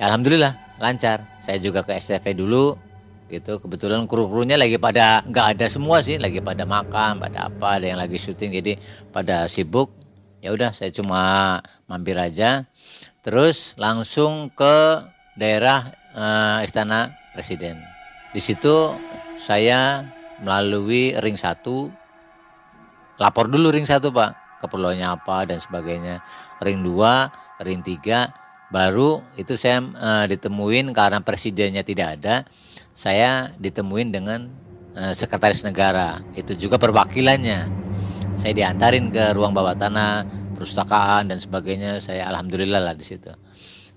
Alhamdulillah 0.00 0.56
lancar. 0.80 1.28
Saya 1.44 1.60
juga 1.60 1.84
ke 1.84 2.00
STV 2.00 2.32
dulu 2.32 2.72
gitu 3.30 3.62
kebetulan 3.62 4.10
kru-krunya 4.10 4.58
lagi 4.58 4.74
pada 4.74 5.22
nggak 5.22 5.54
ada 5.54 5.66
semua 5.70 6.02
sih 6.02 6.18
lagi 6.18 6.42
pada 6.42 6.66
makan 6.66 7.22
pada 7.22 7.46
apa 7.46 7.78
ada 7.78 7.86
yang 7.86 8.02
lagi 8.02 8.18
syuting 8.18 8.58
jadi 8.58 8.74
pada 9.14 9.46
sibuk 9.46 9.94
ya 10.42 10.50
udah 10.50 10.74
saya 10.74 10.90
cuma 10.90 11.22
mampir 11.86 12.18
aja 12.18 12.66
terus 13.22 13.78
langsung 13.78 14.50
ke 14.50 15.06
daerah 15.38 15.99
uh, 16.14 16.60
istana 16.64 17.14
presiden. 17.34 17.78
Di 18.30 18.38
situ 18.38 18.94
saya 19.38 20.06
melalui 20.42 21.14
ring 21.18 21.34
satu. 21.34 21.90
Lapor 23.20 23.50
dulu 23.50 23.74
ring 23.74 23.86
satu 23.86 24.14
pak. 24.14 24.62
Keperluannya 24.62 25.08
apa 25.08 25.48
dan 25.48 25.58
sebagainya. 25.58 26.20
Ring 26.62 26.84
dua 26.84 27.28
ring 27.60 27.82
tiga. 27.84 28.32
Baru 28.70 29.18
itu 29.34 29.58
saya 29.58 29.82
uh, 29.82 30.24
ditemuin 30.30 30.94
karena 30.94 31.18
presidennya 31.18 31.82
tidak 31.82 32.22
ada 32.22 32.46
saya 32.94 33.50
ditemuin 33.58 34.14
dengan 34.14 34.46
uh, 34.94 35.10
sekretaris 35.10 35.66
negara. 35.66 36.22
Itu 36.38 36.54
juga 36.54 36.78
perwakilannya. 36.78 37.66
Saya 38.38 38.52
diantarin 38.54 39.10
ke 39.10 39.34
ruang 39.34 39.50
bawah 39.50 39.74
tanah 39.74 40.22
perpustakaan 40.54 41.34
dan 41.34 41.42
sebagainya. 41.42 41.98
Saya 41.98 42.30
alhamdulillah 42.30 42.78
lah 42.78 42.94
di 42.94 43.02
situ 43.02 43.49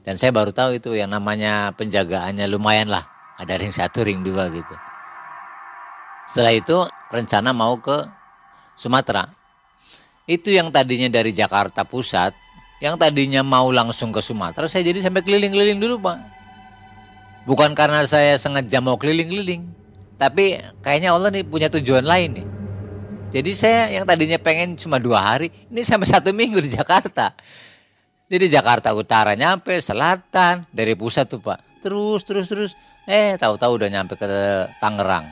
dan 0.03 0.19
saya 0.19 0.35
baru 0.35 0.51
tahu 0.51 0.77
itu 0.77 0.93
yang 0.93 1.11
namanya 1.11 1.71
penjagaannya 1.75 2.45
lumayan 2.51 2.91
lah 2.91 3.07
ada 3.39 3.55
ring 3.57 3.71
satu 3.71 4.03
ring 4.03 4.21
dua 4.21 4.51
gitu 4.51 4.75
setelah 6.29 6.53
itu 6.55 6.77
rencana 7.11 7.51
mau 7.51 7.79
ke 7.79 8.03
Sumatera 8.75 9.27
itu 10.29 10.53
yang 10.55 10.71
tadinya 10.71 11.11
dari 11.11 11.35
Jakarta 11.35 11.83
Pusat 11.83 12.35
yang 12.79 12.99
tadinya 12.99 13.43
mau 13.43 13.71
langsung 13.71 14.11
ke 14.11 14.19
Sumatera 14.19 14.67
saya 14.67 14.83
jadi 14.87 15.03
sampai 15.03 15.23
keliling-keliling 15.23 15.79
dulu 15.79 15.99
pak 15.99 16.33
Bukan 17.43 17.75
karena 17.75 18.07
saya 18.07 18.39
sengaja 18.39 18.79
mau 18.79 18.95
keliling-keliling, 18.95 19.67
tapi 20.15 20.63
kayaknya 20.79 21.11
Allah 21.11 21.27
nih 21.27 21.43
punya 21.43 21.67
tujuan 21.67 22.07
lain 22.07 22.39
nih. 22.39 22.47
Jadi 23.35 23.51
saya 23.51 23.91
yang 23.91 24.07
tadinya 24.07 24.39
pengen 24.39 24.79
cuma 24.79 24.95
dua 24.95 25.19
hari, 25.19 25.51
ini 25.67 25.83
sampai 25.83 26.07
satu 26.07 26.31
minggu 26.31 26.63
di 26.63 26.71
Jakarta. 26.71 27.35
Jadi 28.33 28.49
Jakarta 28.49 28.89
Utara 28.97 29.37
nyampe, 29.37 29.77
selatan, 29.77 30.65
dari 30.73 30.97
pusat 30.97 31.29
tuh 31.29 31.37
Pak. 31.37 31.85
Terus, 31.85 32.25
terus, 32.25 32.49
terus. 32.49 32.71
Eh, 33.05 33.37
tahu-tahu 33.37 33.77
udah 33.77 33.93
nyampe 33.93 34.17
ke 34.17 34.25
Tangerang, 34.81 35.29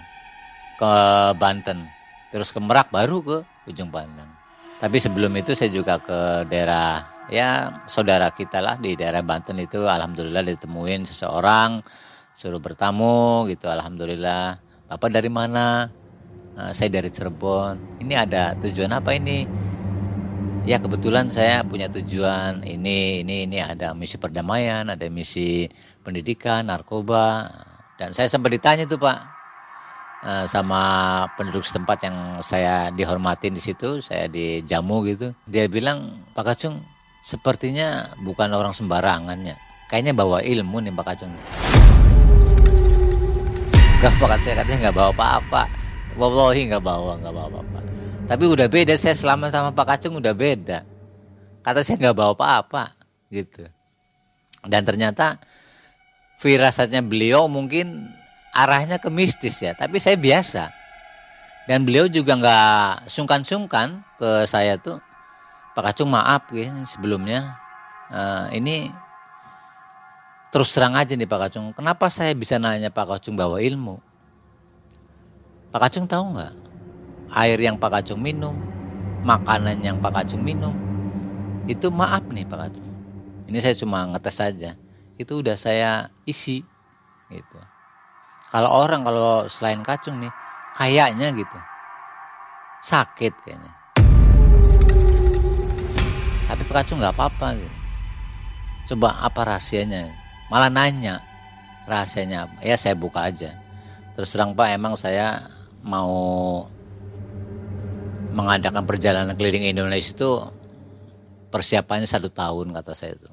ke 0.78 0.94
Banten. 1.34 1.82
Terus 2.30 2.54
ke 2.54 2.62
Merak, 2.62 2.94
baru 2.94 3.26
ke 3.26 3.38
Ujung 3.66 3.90
Pandang. 3.90 4.30
Tapi 4.78 5.02
sebelum 5.02 5.34
itu 5.34 5.58
saya 5.58 5.74
juga 5.74 5.98
ke 5.98 6.46
daerah 6.46 7.02
ya 7.34 7.74
saudara 7.90 8.30
kita 8.30 8.62
lah 8.62 8.78
di 8.78 8.94
daerah 8.94 9.26
Banten 9.26 9.58
itu 9.58 9.82
alhamdulillah 9.82 10.46
ditemuin 10.46 11.02
seseorang 11.02 11.82
suruh 12.38 12.62
bertamu 12.62 13.48
gitu 13.48 13.72
alhamdulillah 13.72 14.60
Bapak 14.90 15.10
dari 15.14 15.30
mana 15.32 15.88
nah, 16.58 16.72
saya 16.76 16.92
dari 16.92 17.08
Cirebon 17.08 18.04
ini 18.04 18.18
ada 18.18 18.58
tujuan 18.58 18.92
apa 18.92 19.16
ini 19.16 19.71
ya 20.68 20.78
kebetulan 20.78 21.28
saya 21.34 21.66
punya 21.66 21.90
tujuan 21.90 22.62
ini 22.66 23.26
ini 23.26 23.50
ini 23.50 23.58
ada 23.62 23.94
misi 23.98 24.22
perdamaian 24.22 24.90
ada 24.90 25.06
misi 25.10 25.66
pendidikan 26.06 26.70
narkoba 26.70 27.50
dan 27.98 28.14
saya 28.14 28.30
sempat 28.30 28.54
ditanya 28.54 28.90
tuh 28.90 29.02
Pak 29.02 29.18
eh, 30.26 30.46
sama 30.50 30.82
penduduk 31.38 31.66
setempat 31.66 31.98
yang 32.06 32.18
saya 32.42 32.90
dihormatin 32.90 33.54
di 33.54 33.62
situ, 33.62 34.02
saya 34.02 34.26
dijamu 34.26 35.06
gitu. 35.06 35.38
Dia 35.46 35.70
bilang, 35.70 36.10
Pak 36.34 36.46
Kacung, 36.50 36.82
Sepertinya 37.22 38.10
bukan 38.26 38.50
orang 38.50 38.74
sembarangannya. 38.74 39.54
Kayaknya 39.94 40.14
bawa 40.18 40.42
ilmu 40.42 40.82
nih 40.82 40.90
Pak 40.90 41.06
Kacung. 41.06 41.30
Gak 44.02 44.18
Pak 44.18 44.42
saya 44.42 44.66
katanya 44.66 44.90
nggak 44.90 44.98
bawa 44.98 45.14
apa-apa. 45.14 45.64
Wallahi 46.18 46.74
nggak 46.74 46.82
bawa, 46.82 47.22
nggak 47.22 47.34
bawa 47.38 47.48
apa-apa. 47.54 47.71
Tapi 48.32 48.48
udah 48.48 48.72
beda, 48.72 48.96
saya 48.96 49.12
selama 49.12 49.52
sama 49.52 49.76
Pak 49.76 49.86
Kacung 49.92 50.16
udah 50.24 50.32
beda. 50.32 50.88
Kata 51.68 51.84
saya 51.84 52.00
nggak 52.00 52.16
bawa 52.16 52.32
apa-apa 52.32 52.96
gitu. 53.28 53.68
Dan 54.64 54.88
ternyata 54.88 55.36
firasatnya 56.40 57.04
beliau 57.04 57.52
mungkin 57.52 58.08
arahnya 58.56 59.04
ke 59.04 59.12
mistis 59.12 59.60
ya, 59.60 59.76
tapi 59.76 60.00
saya 60.00 60.16
biasa. 60.16 60.72
Dan 61.68 61.84
beliau 61.84 62.08
juga 62.08 62.40
nggak 62.40 63.12
sungkan-sungkan 63.12 64.00
ke 64.16 64.48
saya 64.48 64.80
tuh 64.80 65.04
Pak 65.76 65.92
Kacung 65.92 66.16
maaf 66.16 66.48
ya 66.56 66.72
sebelumnya 66.88 67.60
uh, 68.12 68.48
ini 68.52 68.92
terus 70.52 70.72
terang 70.76 71.00
aja 71.00 71.16
nih 71.16 71.28
Pak 71.28 71.48
Kacung 71.48 71.72
kenapa 71.72 72.12
saya 72.12 72.36
bisa 72.36 72.60
nanya 72.60 72.92
Pak 72.92 73.08
Kacung 73.08 73.40
bawa 73.40 73.64
ilmu 73.64 73.96
Pak 75.72 75.80
Kacung 75.88 76.12
tahu 76.12 76.36
nggak 76.36 76.61
air 77.32 77.58
yang 77.60 77.80
Pak 77.80 78.02
Kacung 78.02 78.20
minum, 78.20 78.54
makanan 79.24 79.80
yang 79.80 79.98
Pak 80.04 80.22
Kacung 80.22 80.44
minum, 80.44 80.76
itu 81.68 81.88
maaf 81.88 82.28
nih 82.28 82.44
Pak 82.44 82.60
Kacung. 82.68 82.90
Ini 83.48 83.58
saya 83.60 83.76
cuma 83.76 84.08
ngetes 84.12 84.36
saja. 84.40 84.72
Itu 85.20 85.44
udah 85.44 85.56
saya 85.60 86.12
isi 86.24 86.64
gitu. 87.32 87.60
Kalau 88.52 88.68
orang 88.68 89.08
kalau 89.08 89.48
selain 89.48 89.80
kacung 89.80 90.20
nih 90.20 90.32
kayaknya 90.76 91.32
gitu 91.32 91.60
sakit 92.82 93.34
kayaknya. 93.46 93.72
Tapi 96.50 96.62
Pak 96.68 96.76
Kacung 96.84 97.00
nggak 97.00 97.16
apa-apa 97.16 97.48
gitu. 97.56 97.78
Coba 98.92 99.24
apa 99.24 99.48
rahasianya? 99.48 100.12
Malah 100.52 100.68
nanya 100.68 101.24
rahasianya 101.88 102.50
apa? 102.50 102.58
Ya 102.66 102.76
saya 102.76 102.98
buka 102.98 103.24
aja. 103.24 103.56
Terus 104.18 104.36
terang 104.36 104.52
Pak 104.52 104.68
emang 104.76 105.00
saya 105.00 105.48
mau 105.80 106.68
mengadakan 108.32 108.88
perjalanan 108.88 109.36
keliling 109.36 109.68
Indonesia 109.68 110.16
itu 110.16 110.32
persiapannya 111.52 112.08
satu 112.08 112.32
tahun 112.32 112.72
kata 112.72 112.96
saya 112.96 113.20
itu. 113.20 113.32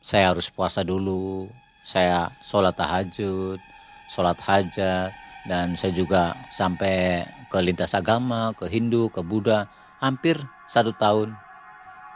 Saya 0.00 0.32
harus 0.32 0.48
puasa 0.48 0.80
dulu, 0.80 1.50
saya 1.84 2.32
sholat 2.40 2.72
tahajud, 2.72 3.60
sholat 4.08 4.38
hajat, 4.40 5.12
dan 5.44 5.76
saya 5.76 5.92
juga 5.92 6.32
sampai 6.48 7.26
ke 7.50 7.58
lintas 7.60 7.92
agama, 7.92 8.54
ke 8.56 8.70
Hindu, 8.70 9.12
ke 9.12 9.20
Buddha, 9.20 9.68
hampir 10.00 10.38
satu 10.70 10.94
tahun. 10.94 11.34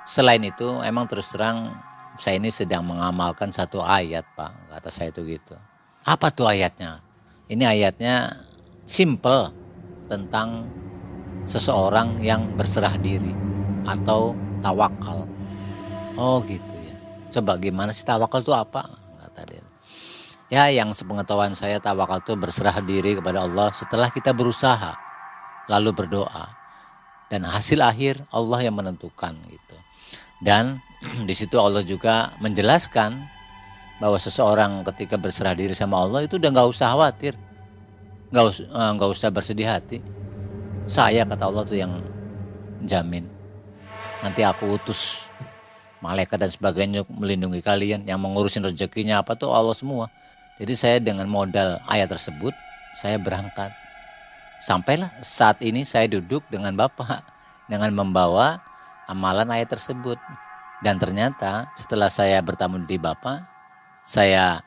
Selain 0.09 0.41
itu, 0.41 0.81
emang 0.81 1.11
terus 1.11 1.29
terang 1.35 1.75
saya 2.15 2.39
ini 2.39 2.49
sedang 2.49 2.87
mengamalkan 2.87 3.51
satu 3.51 3.83
ayat, 3.83 4.23
Pak, 4.39 4.71
kata 4.71 4.89
saya 4.89 5.11
itu 5.11 5.27
gitu. 5.27 5.59
Apa 6.07 6.31
tuh 6.31 6.47
ayatnya? 6.47 7.03
Ini 7.51 7.65
ayatnya 7.67 8.39
simple 8.87 9.51
tentang 10.07 10.69
seseorang 11.45 12.21
yang 12.21 12.49
berserah 12.57 12.97
diri 13.01 13.33
atau 13.85 14.33
tawakal. 14.65 15.29
Oh 16.17 16.41
gitu 16.45 16.75
ya. 16.85 16.95
Coba 17.39 17.61
gimana 17.61 17.93
sih 17.93 18.05
tawakal 18.05 18.41
itu 18.41 18.53
apa? 18.53 18.89
Kata 19.21 19.43
dia. 19.49 19.65
Ya 20.53 20.69
yang 20.73 20.93
sepengetahuan 20.93 21.57
saya 21.57 21.81
tawakal 21.81 22.21
itu 22.21 22.33
berserah 22.37 22.77
diri 22.85 23.17
kepada 23.17 23.45
Allah 23.45 23.73
setelah 23.73 24.09
kita 24.13 24.33
berusaha 24.33 24.97
lalu 25.69 25.97
berdoa 25.97 26.53
dan 27.33 27.49
hasil 27.49 27.81
akhir 27.81 28.21
Allah 28.33 28.69
yang 28.69 28.77
menentukan 28.77 29.33
gitu. 29.49 29.77
Dan 30.41 30.81
di 31.29 31.35
situ 31.37 31.57
Allah 31.57 31.85
juga 31.85 32.33
menjelaskan 32.41 33.17
bahwa 33.99 34.19
seseorang 34.19 34.83
ketika 34.93 35.17
berserah 35.17 35.55
diri 35.55 35.73
sama 35.73 36.03
Allah 36.03 36.27
itu 36.27 36.37
udah 36.37 36.51
nggak 36.51 36.69
usah 36.69 36.93
khawatir, 36.93 37.35
nggak 38.35 38.45
usah 38.45 38.65
eh, 38.69 39.13
usah 39.15 39.31
bersedih 39.31 39.69
hati. 39.69 39.99
Saya 40.85 41.25
kata 41.25 41.49
Allah 41.49 41.65
tuh 41.65 41.81
yang 41.81 41.97
jamin. 42.85 43.25
Nanti 44.21 44.45
aku 44.45 44.77
utus 44.77 45.33
malaikat 46.05 46.37
dan 46.37 46.53
sebagainya 46.53 47.09
melindungi 47.09 47.65
kalian 47.65 48.05
yang 48.05 48.21
mengurusin 48.21 48.61
rezekinya 48.61 49.25
apa 49.25 49.33
tuh 49.33 49.49
Allah 49.49 49.73
semua. 49.73 50.13
Jadi 50.61 50.75
saya 50.77 50.97
dengan 51.01 51.25
modal 51.25 51.81
ayat 51.89 52.13
tersebut 52.13 52.53
saya 52.93 53.17
berangkat. 53.17 53.73
Sampailah 54.61 55.09
saat 55.25 55.65
ini 55.65 55.89
saya 55.89 56.05
duduk 56.05 56.45
dengan 56.53 56.77
Bapak 56.77 57.25
dengan 57.65 57.89
membawa 57.97 58.61
amalan 59.09 59.49
ayat 59.57 59.73
tersebut. 59.73 60.21
Dan 60.85 61.01
ternyata 61.01 61.73
setelah 61.81 62.13
saya 62.13 62.45
bertamu 62.45 62.85
di 62.85 63.01
Bapak, 63.01 63.41
saya 64.05 64.61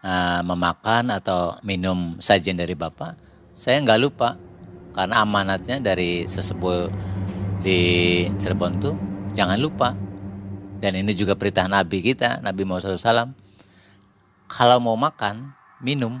uh, 0.00 0.40
memakan 0.40 1.12
atau 1.12 1.60
minum 1.60 2.16
sajian 2.16 2.56
dari 2.56 2.72
Bapak, 2.72 3.12
saya 3.52 3.76
nggak 3.84 4.00
lupa 4.00 4.47
karena 4.98 5.22
amanatnya 5.22 5.78
dari 5.78 6.26
sesepuh 6.26 6.90
di 7.62 7.78
Cirebon 8.34 8.82
tuh 8.82 8.94
jangan 9.30 9.54
lupa. 9.54 9.94
Dan 10.78 10.98
ini 10.98 11.14
juga 11.14 11.38
perintah 11.38 11.70
Nabi 11.70 12.02
kita 12.02 12.42
Nabi 12.42 12.66
Muhammad 12.66 12.98
SAW 12.98 13.30
kalau 14.50 14.82
mau 14.82 14.98
makan 14.98 15.54
minum 15.78 16.18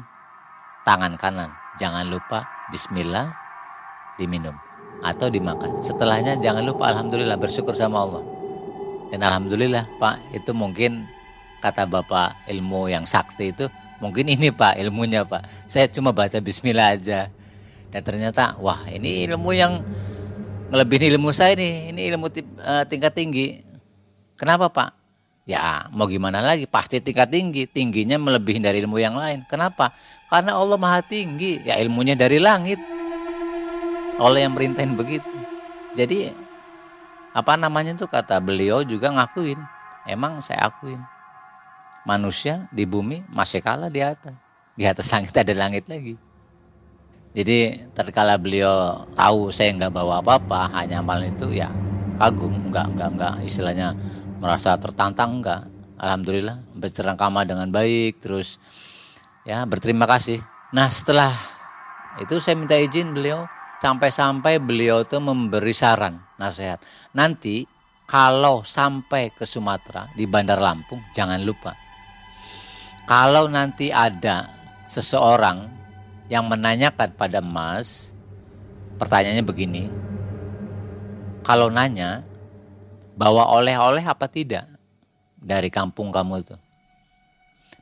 tangan 0.86 1.18
kanan. 1.18 1.50
Jangan 1.78 2.06
lupa 2.06 2.46
Bismillah 2.70 3.34
diminum 4.18 4.54
atau 5.02 5.26
dimakan. 5.30 5.82
Setelahnya 5.82 6.38
jangan 6.38 6.62
lupa 6.62 6.90
Alhamdulillah 6.90 7.38
bersyukur 7.38 7.74
sama 7.74 8.06
Allah. 8.06 8.22
Dan 9.10 9.26
Alhamdulillah 9.26 9.86
Pak 9.98 10.38
itu 10.38 10.54
mungkin 10.54 11.06
kata 11.58 11.86
Bapak 11.86 12.46
ilmu 12.46 12.86
yang 12.86 13.06
sakti 13.06 13.50
itu 13.50 13.66
mungkin 13.98 14.26
ini 14.30 14.50
Pak 14.54 14.78
ilmunya 14.78 15.26
Pak. 15.26 15.70
Saya 15.70 15.86
cuma 15.90 16.10
baca 16.10 16.38
Bismillah 16.42 16.98
aja 16.98 17.30
dan 17.88 18.00
ternyata 18.04 18.56
wah 18.60 18.84
ini 18.92 19.24
ilmu 19.24 19.50
yang 19.56 19.80
melebihi 20.68 21.16
ilmu 21.16 21.32
saya 21.32 21.56
nih. 21.56 21.92
Ini 21.92 22.00
ilmu 22.14 22.26
uh, 22.28 22.84
tingkat 22.84 23.12
tinggi. 23.16 23.64
Kenapa 24.36 24.68
pak? 24.68 24.90
Ya 25.48 25.88
mau 25.88 26.04
gimana 26.04 26.44
lagi? 26.44 26.68
Pasti 26.68 27.00
tingkat 27.00 27.32
tinggi. 27.32 27.64
Tingginya 27.64 28.20
melebihi 28.20 28.60
dari 28.60 28.84
ilmu 28.84 29.00
yang 29.00 29.16
lain. 29.16 29.48
Kenapa? 29.48 29.96
Karena 30.28 30.60
Allah 30.60 30.76
maha 30.76 31.00
tinggi. 31.00 31.64
Ya 31.64 31.80
ilmunya 31.80 32.12
dari 32.12 32.36
langit. 32.36 32.76
Allah 34.20 34.44
yang 34.44 34.52
merintahin 34.52 34.92
begitu. 34.92 35.32
Jadi 35.96 36.28
apa 37.32 37.56
namanya 37.56 37.96
tuh 37.96 38.10
kata 38.10 38.36
beliau 38.44 38.84
juga 38.84 39.08
ngakuin. 39.08 39.56
Emang 40.04 40.44
saya 40.44 40.68
akuin. 40.68 41.00
Manusia 42.04 42.68
di 42.68 42.84
bumi 42.84 43.24
masih 43.32 43.64
kalah 43.64 43.88
di 43.88 44.04
atas. 44.04 44.36
Di 44.76 44.84
atas 44.84 45.08
langit 45.08 45.32
ada 45.42 45.54
langit 45.56 45.88
lagi 45.88 46.27
jadi 47.32 47.88
terkala 47.92 48.36
beliau 48.40 49.04
tahu 49.12 49.52
saya 49.52 49.74
nggak 49.76 49.92
bawa 49.92 50.20
apa-apa, 50.20 50.72
hanya 50.76 51.04
amalan 51.04 51.32
itu 51.32 51.52
ya 51.54 51.68
kagum, 52.16 52.72
nggak 52.72 52.96
nggak 52.96 53.08
nggak 53.16 53.34
istilahnya 53.44 53.94
merasa 54.38 54.76
tertantang 54.76 55.44
nggak. 55.44 55.62
Alhamdulillah 55.98 56.56
bercerangkama 56.78 57.42
dengan 57.42 57.68
baik, 57.74 58.22
terus 58.22 58.62
ya 59.42 59.66
berterima 59.66 60.06
kasih. 60.06 60.38
Nah 60.72 60.86
setelah 60.88 61.34
itu 62.22 62.38
saya 62.38 62.54
minta 62.54 62.78
izin 62.78 63.14
beliau 63.14 63.44
sampai-sampai 63.82 64.62
beliau 64.62 65.02
itu 65.02 65.18
memberi 65.18 65.74
saran 65.74 66.18
nasihat. 66.38 66.78
Nanti 67.14 67.66
kalau 68.08 68.64
sampai 68.64 69.36
ke 69.36 69.44
Sumatera 69.44 70.08
di 70.16 70.24
Bandar 70.24 70.64
Lampung 70.64 71.04
jangan 71.12 71.44
lupa 71.44 71.76
kalau 73.08 73.48
nanti 73.48 73.88
ada 73.88 74.52
seseorang 74.84 75.64
yang 76.28 76.44
menanyakan 76.44 77.12
pada 77.16 77.40
Mas, 77.40 78.12
pertanyaannya 79.00 79.44
begini, 79.44 79.88
kalau 81.44 81.72
nanya, 81.72 82.20
bawa 83.16 83.48
oleh-oleh 83.56 84.04
apa 84.04 84.28
tidak 84.28 84.68
dari 85.40 85.72
kampung 85.72 86.12
kamu 86.12 86.44
itu? 86.44 86.56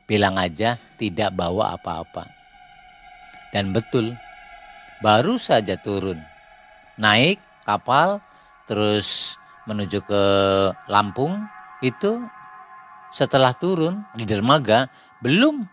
Bilang 0.07 0.39
aja 0.39 0.79
tidak 0.95 1.35
bawa 1.35 1.75
apa-apa. 1.75 2.31
Dan 3.51 3.75
betul, 3.75 4.15
baru 5.03 5.35
saja 5.35 5.75
turun, 5.75 6.23
naik 6.95 7.43
kapal, 7.67 8.23
terus 8.71 9.35
menuju 9.67 9.99
ke 10.07 10.23
Lampung, 10.87 11.43
itu 11.83 12.23
setelah 13.11 13.51
turun 13.51 14.07
di 14.15 14.23
dermaga, 14.23 14.87
belum 15.19 15.67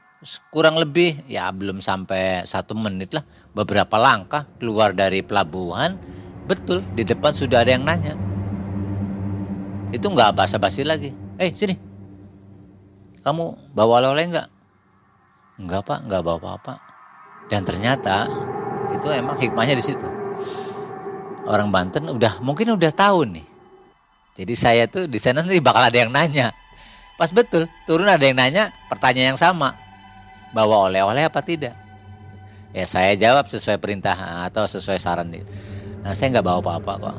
kurang 0.49 0.79
lebih 0.79 1.19
ya 1.27 1.51
belum 1.51 1.83
sampai 1.83 2.47
satu 2.47 2.73
menit 2.73 3.11
lah 3.11 3.23
beberapa 3.51 3.99
langkah 3.99 4.47
keluar 4.57 4.95
dari 4.95 5.19
pelabuhan. 5.21 5.99
Betul 6.43 6.83
di 6.95 7.03
depan 7.07 7.31
sudah 7.31 7.63
ada 7.63 7.71
yang 7.75 7.83
nanya. 7.83 8.15
Itu 9.93 10.09
nggak 10.09 10.35
basa-basi 10.35 10.83
lagi. 10.83 11.11
Eh 11.39 11.51
sini. 11.53 11.75
Kamu 13.23 13.71
bawa 13.71 14.03
oleh-oleh 14.03 14.25
nggak? 14.31 14.47
Nggak 15.63 15.81
pak. 15.87 15.99
Nggak 16.09 16.21
bawa 16.23 16.37
apa-apa. 16.41 16.73
Dan 17.47 17.63
ternyata 17.63 18.27
itu 18.91 19.07
emang 19.11 19.39
hikmahnya 19.39 19.75
di 19.79 19.83
situ. 19.85 20.07
Orang 21.47 21.71
Banten 21.71 22.07
udah 22.07 22.39
mungkin 22.39 22.75
udah 22.75 22.91
tahu 22.91 23.27
nih. 23.27 23.45
Jadi 24.33 24.53
saya 24.57 24.83
tuh 24.89 25.05
di 25.05 25.21
sana 25.21 25.45
nih 25.45 25.61
bakal 25.61 25.87
ada 25.87 25.97
yang 25.99 26.11
nanya. 26.11 26.51
Pas 27.15 27.29
betul 27.29 27.69
turun 27.85 28.09
ada 28.09 28.23
yang 28.25 28.35
nanya 28.35 28.73
pertanyaan 28.89 29.37
yang 29.37 29.39
sama 29.39 29.82
bawa 30.53 30.87
oleh-oleh 30.87 31.25
apa 31.27 31.41
tidak? 31.41 31.73
Ya 32.73 32.85
saya 32.85 33.13
jawab 33.13 33.49
sesuai 33.49 33.77
perintah 33.77 34.15
atau 34.49 34.65
sesuai 34.65 34.97
saran. 34.97 35.29
Nah 36.01 36.13
saya 36.13 36.37
nggak 36.37 36.45
bawa 36.45 36.61
apa-apa 36.61 36.93
kok. 37.09 37.17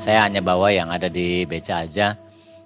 Saya 0.00 0.24
hanya 0.24 0.44
bawa 0.44 0.72
yang 0.72 0.92
ada 0.92 1.08
di 1.08 1.48
beca 1.48 1.84
aja. 1.84 2.16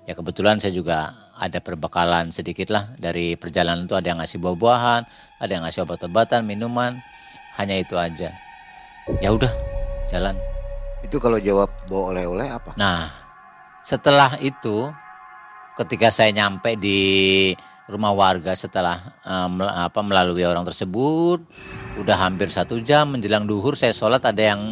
Ya 0.06 0.12
kebetulan 0.14 0.58
saya 0.58 0.74
juga 0.74 1.14
ada 1.38 1.62
perbekalan 1.62 2.34
sedikit 2.34 2.74
lah 2.74 2.90
dari 2.98 3.38
perjalanan 3.38 3.86
itu 3.86 3.94
ada 3.94 4.06
yang 4.10 4.18
ngasih 4.18 4.42
buah-buahan, 4.42 5.02
ada 5.38 5.50
yang 5.50 5.62
ngasih 5.62 5.86
obat-obatan, 5.86 6.42
minuman, 6.42 6.98
hanya 7.60 7.78
itu 7.78 7.94
aja. 7.94 8.34
Ya 9.22 9.30
udah, 9.30 9.50
jalan. 10.10 10.34
Itu 11.06 11.22
kalau 11.22 11.38
jawab 11.38 11.70
bawa 11.86 12.16
oleh-oleh 12.16 12.48
apa? 12.50 12.74
Nah, 12.74 13.06
setelah 13.86 14.34
itu 14.42 14.90
ketika 15.78 16.10
saya 16.10 16.34
nyampe 16.34 16.74
di 16.74 17.54
rumah 17.88 18.12
warga 18.12 18.52
setelah 18.52 19.00
uh, 19.24 19.48
apa 19.88 20.00
melalui 20.04 20.44
orang 20.44 20.62
tersebut. 20.68 21.40
Udah 21.98 22.14
hampir 22.20 22.52
satu 22.52 22.78
jam 22.78 23.16
menjelang 23.16 23.48
duhur 23.48 23.74
saya 23.74 23.90
sholat 23.90 24.22
ada 24.22 24.54
yang 24.54 24.62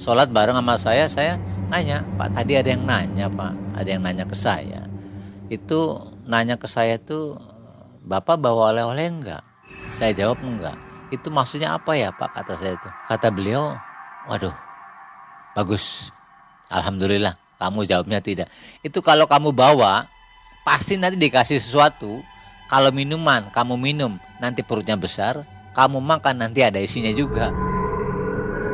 sholat 0.00 0.32
bareng 0.32 0.56
sama 0.58 0.74
saya 0.80 1.06
saya 1.06 1.32
nanya 1.70 2.02
pak 2.18 2.34
tadi 2.34 2.58
ada 2.58 2.68
yang 2.74 2.82
nanya 2.82 3.26
pak 3.30 3.52
ada 3.76 3.88
yang 3.88 4.02
nanya 4.02 4.24
ke 4.24 4.34
saya. 4.34 4.82
Itu 5.46 6.02
nanya 6.26 6.58
ke 6.58 6.66
saya 6.66 6.98
tuh 6.98 7.38
bapak 8.02 8.40
bawa 8.40 8.74
oleh-oleh 8.74 9.06
enggak? 9.06 9.44
Saya 9.94 10.16
jawab 10.16 10.42
enggak. 10.42 10.74
Itu 11.14 11.30
maksudnya 11.30 11.76
apa 11.76 11.94
ya 11.94 12.10
pak? 12.10 12.34
Kata 12.34 12.58
saya 12.58 12.74
itu 12.74 12.88
kata 13.06 13.30
beliau 13.30 13.76
waduh 14.26 14.54
bagus. 15.54 16.10
Alhamdulillah. 16.72 17.38
Kamu 17.56 17.88
jawabnya 17.88 18.20
tidak. 18.20 18.52
Itu 18.84 19.00
kalau 19.00 19.24
kamu 19.24 19.54
bawa 19.56 20.04
pasti 20.66 20.98
nanti 21.00 21.16
dikasih 21.16 21.56
sesuatu 21.56 22.20
kalau 22.66 22.90
minuman 22.90 23.46
kamu 23.54 23.78
minum 23.78 24.18
nanti 24.42 24.66
perutnya 24.66 24.98
besar, 24.98 25.46
kamu 25.78 26.02
makan 26.02 26.42
nanti 26.42 26.66
ada 26.66 26.82
isinya 26.82 27.14
juga. 27.14 27.54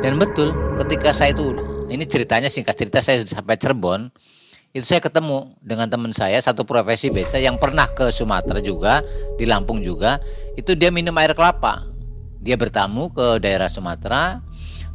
Dan 0.01 0.17
betul, 0.19 0.51
ketika 0.81 1.13
saya 1.13 1.31
itu 1.31 1.53
ini 1.87 2.03
ceritanya 2.03 2.49
singkat 2.49 2.73
cerita 2.73 2.99
saya 2.99 3.21
sampai 3.23 3.55
Cirebon, 3.55 4.09
itu 4.73 4.81
saya 4.81 4.97
ketemu 4.97 5.53
dengan 5.61 5.85
teman 5.85 6.09
saya 6.09 6.41
satu 6.41 6.65
profesi 6.65 7.13
beca 7.13 7.37
yang 7.37 7.61
pernah 7.61 7.85
ke 7.85 8.09
Sumatera 8.09 8.59
juga, 8.59 9.05
di 9.37 9.45
Lampung 9.45 9.85
juga, 9.85 10.17
itu 10.57 10.73
dia 10.73 10.89
minum 10.89 11.13
air 11.21 11.37
kelapa. 11.37 11.85
Dia 12.41 12.57
bertamu 12.57 13.13
ke 13.13 13.39
daerah 13.39 13.69
Sumatera, 13.69 14.41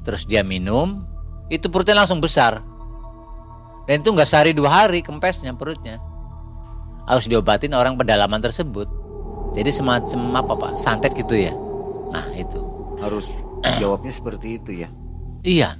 terus 0.03 0.27
dia 0.27 0.43
minum, 0.43 1.01
itu 1.49 1.71
perutnya 1.71 2.03
langsung 2.03 2.19
besar. 2.19 2.61
Dan 3.87 4.05
itu 4.05 4.11
nggak 4.13 4.29
sehari 4.29 4.53
dua 4.53 4.85
hari 4.85 5.01
kempesnya 5.01 5.57
perutnya 5.57 6.08
harus 7.09 7.25
diobatin 7.25 7.73
orang 7.73 7.97
pedalaman 7.97 8.39
tersebut. 8.39 8.87
Jadi 9.57 9.73
semacam 9.73 10.45
apa 10.45 10.53
pak 10.55 10.73
santet 10.77 11.17
gitu 11.17 11.33
ya. 11.33 11.57
Nah 12.13 12.29
itu 12.37 12.61
harus 13.01 13.33
jawabnya 13.81 14.13
seperti 14.13 14.61
itu 14.61 14.85
ya. 14.85 14.89
Iya. 15.43 15.71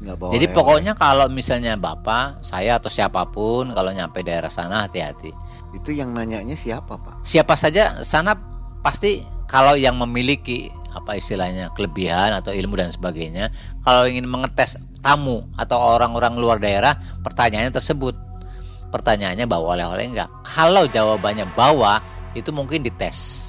bawa 0.00 0.32
Jadi 0.32 0.48
pokoknya 0.48 0.96
kalau 0.96 1.28
misalnya 1.28 1.76
bapak, 1.76 2.40
saya 2.40 2.80
atau 2.80 2.88
siapa 2.88 3.28
pun 3.28 3.68
kalau 3.76 3.92
nyampe 3.92 4.24
daerah 4.24 4.48
sana 4.48 4.88
hati-hati. 4.88 5.28
Itu 5.76 5.92
yang 5.92 6.16
nanyanya 6.16 6.56
siapa 6.56 6.96
pak? 6.96 7.20
Siapa 7.20 7.52
saja 7.52 8.00
sana 8.00 8.32
pasti 8.80 9.20
kalau 9.44 9.76
yang 9.76 10.00
memiliki 10.00 10.72
apa 10.96 11.20
istilahnya 11.20 11.70
kelebihan 11.76 12.32
atau 12.32 12.50
ilmu 12.50 12.80
dan 12.80 12.88
sebagainya, 12.88 13.52
kalau 13.84 14.08
ingin 14.08 14.24
mengetes 14.24 14.80
tamu 15.04 15.44
atau 15.54 15.76
orang-orang 15.76 16.34
luar 16.40 16.56
daerah, 16.56 16.96
pertanyaannya 17.20 17.70
tersebut 17.70 18.29
pertanyaannya 18.90 19.46
bawa 19.46 19.78
oleh-oleh 19.78 20.10
enggak? 20.10 20.30
Kalau 20.42 20.84
jawabannya 20.86 21.46
bawa 21.54 22.02
itu 22.34 22.50
mungkin 22.54 22.82
dites. 22.86 23.48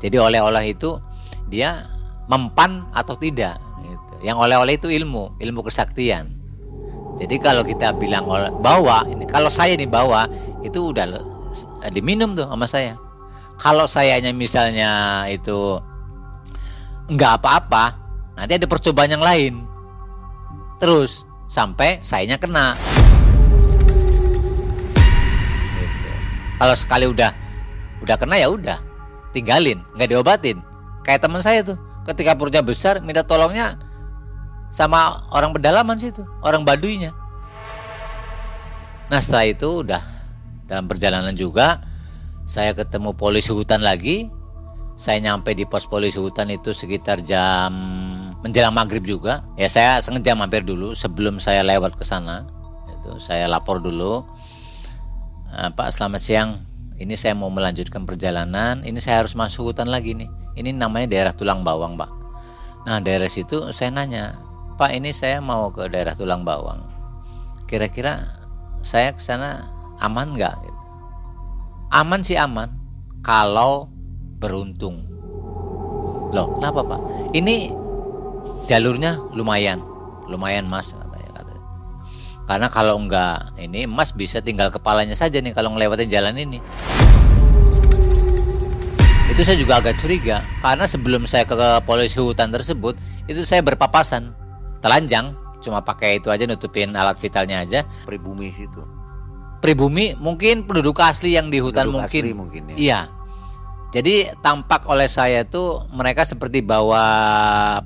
Jadi 0.00 0.16
oleh-oleh 0.20 0.76
itu 0.76 1.00
dia 1.48 1.88
mempan 2.26 2.84
atau 2.90 3.14
tidak 3.14 3.56
gitu. 3.80 4.14
yang 4.26 4.36
oleh-oleh 4.36 4.76
itu 4.76 4.90
ilmu 4.90 5.38
ilmu 5.38 5.60
kesaktian. 5.64 6.26
Jadi 7.16 7.40
kalau 7.40 7.64
kita 7.64 7.96
bilang 7.96 8.28
bawa 8.60 9.08
ini 9.08 9.24
kalau 9.24 9.48
saya 9.48 9.72
nih 9.72 9.88
bawa 9.88 10.28
itu 10.60 10.92
udah 10.92 11.06
diminum 11.94 12.36
tuh 12.36 12.44
sama 12.44 12.66
saya. 12.68 12.92
Kalau 13.56 13.88
sayanya 13.88 14.36
misalnya 14.36 15.24
itu 15.32 15.80
enggak 17.08 17.40
apa-apa 17.40 17.96
nanti 18.36 18.60
ada 18.60 18.68
percobaan 18.68 19.16
yang 19.16 19.24
lain. 19.24 19.64
Terus 20.76 21.24
sampai 21.48 22.04
sayanya 22.04 22.36
kena 22.36 22.76
kalau 26.56 26.76
sekali 26.76 27.04
udah 27.08 27.30
udah 28.04 28.16
kena 28.16 28.36
ya 28.40 28.48
udah 28.48 28.78
tinggalin 29.32 29.80
nggak 29.96 30.08
diobatin. 30.12 30.58
Kayak 31.04 31.28
teman 31.28 31.40
saya 31.44 31.62
tuh 31.62 31.78
ketika 32.08 32.34
perutnya 32.34 32.64
besar 32.64 32.98
minta 33.04 33.22
tolongnya 33.22 33.78
sama 34.72 35.22
orang 35.30 35.52
pedalaman 35.54 35.96
situ 36.00 36.24
orang 36.42 36.64
baduinya. 36.64 37.12
Nah 39.06 39.20
setelah 39.22 39.46
itu 39.46 39.86
udah 39.86 40.02
dalam 40.66 40.90
perjalanan 40.90 41.36
juga 41.36 41.78
saya 42.46 42.74
ketemu 42.74 43.14
polisi 43.14 43.50
hutan 43.50 43.82
lagi. 43.82 44.30
Saya 44.96 45.20
nyampe 45.20 45.52
di 45.52 45.68
pos 45.68 45.84
polisi 45.84 46.16
hutan 46.16 46.48
itu 46.48 46.72
sekitar 46.72 47.20
jam 47.20 47.68
menjelang 48.40 48.72
maghrib 48.72 49.04
juga. 49.04 49.44
Ya 49.60 49.68
saya 49.68 50.00
sengaja 50.00 50.32
mampir 50.32 50.64
dulu 50.64 50.96
sebelum 50.96 51.36
saya 51.36 51.60
lewat 51.60 52.00
ke 52.00 52.04
sana. 52.06 52.48
Itu 52.88 53.20
saya 53.20 53.44
lapor 53.44 53.84
dulu 53.84 54.24
Uh, 55.56 55.72
Pak 55.72 55.88
selamat 55.88 56.20
siang. 56.20 56.50
Ini 57.00 57.16
saya 57.16 57.32
mau 57.32 57.48
melanjutkan 57.48 58.04
perjalanan. 58.04 58.84
Ini 58.84 59.00
saya 59.00 59.24
harus 59.24 59.32
masuk 59.32 59.72
hutan 59.72 59.88
lagi 59.88 60.12
nih. 60.12 60.28
Ini 60.52 60.76
namanya 60.76 61.08
daerah 61.08 61.32
tulang 61.32 61.64
bawang 61.64 61.96
Pak. 61.96 62.12
Nah 62.84 63.00
daerah 63.00 63.24
situ 63.24 63.72
saya 63.72 63.88
nanya 63.88 64.36
Pak 64.76 64.92
ini 64.92 65.16
saya 65.16 65.40
mau 65.40 65.72
ke 65.72 65.88
daerah 65.88 66.12
tulang 66.12 66.44
bawang. 66.44 66.84
Kira-kira 67.64 68.28
saya 68.84 69.16
ke 69.16 69.20
sana 69.24 69.64
aman 70.04 70.36
nggak? 70.36 70.60
Aman 71.88 72.20
sih 72.20 72.36
aman 72.36 72.68
kalau 73.24 73.88
beruntung. 74.36 75.08
Loh 76.36 76.60
kenapa 76.60 76.84
Pak? 76.84 77.00
Ini 77.32 77.72
jalurnya 78.68 79.16
lumayan 79.32 79.80
lumayan 80.28 80.66
mas 80.68 80.92
karena 82.46 82.70
kalau 82.70 82.94
enggak 83.02 83.50
ini 83.58 83.90
emas 83.90 84.14
bisa 84.14 84.38
tinggal 84.38 84.70
kepalanya 84.70 85.18
saja 85.18 85.42
nih 85.42 85.50
kalau 85.50 85.74
ngelewatin 85.74 86.06
jalan 86.06 86.34
ini. 86.38 86.62
Itu 89.26 89.42
saya 89.42 89.58
juga 89.58 89.82
agak 89.82 89.98
curiga 89.98 90.46
karena 90.62 90.86
sebelum 90.86 91.26
saya 91.26 91.42
ke 91.44 91.54
polisi 91.82 92.22
hutan 92.22 92.54
tersebut 92.54 92.94
itu 93.26 93.42
saya 93.42 93.60
berpapasan 93.66 94.30
telanjang 94.78 95.34
cuma 95.58 95.82
pakai 95.82 96.22
itu 96.22 96.30
aja 96.30 96.46
nutupin 96.46 96.94
alat 96.94 97.18
vitalnya 97.18 97.66
aja. 97.66 97.82
Pribumi 98.06 98.54
situ. 98.54 98.80
Pribumi 99.58 100.14
mungkin 100.14 100.62
penduduk 100.62 101.02
asli 101.02 101.34
yang 101.34 101.50
di 101.50 101.58
hutan 101.58 101.90
penduduk 101.90 102.06
mungkin. 102.06 102.22
Asli 102.22 102.32
mungkin 102.32 102.62
ya. 102.70 102.76
Iya. 102.78 103.00
Jadi 103.90 104.30
tampak 104.38 104.86
oleh 104.86 105.10
saya 105.10 105.42
tuh 105.42 105.82
mereka 105.90 106.22
seperti 106.22 106.62
bawa 106.62 107.02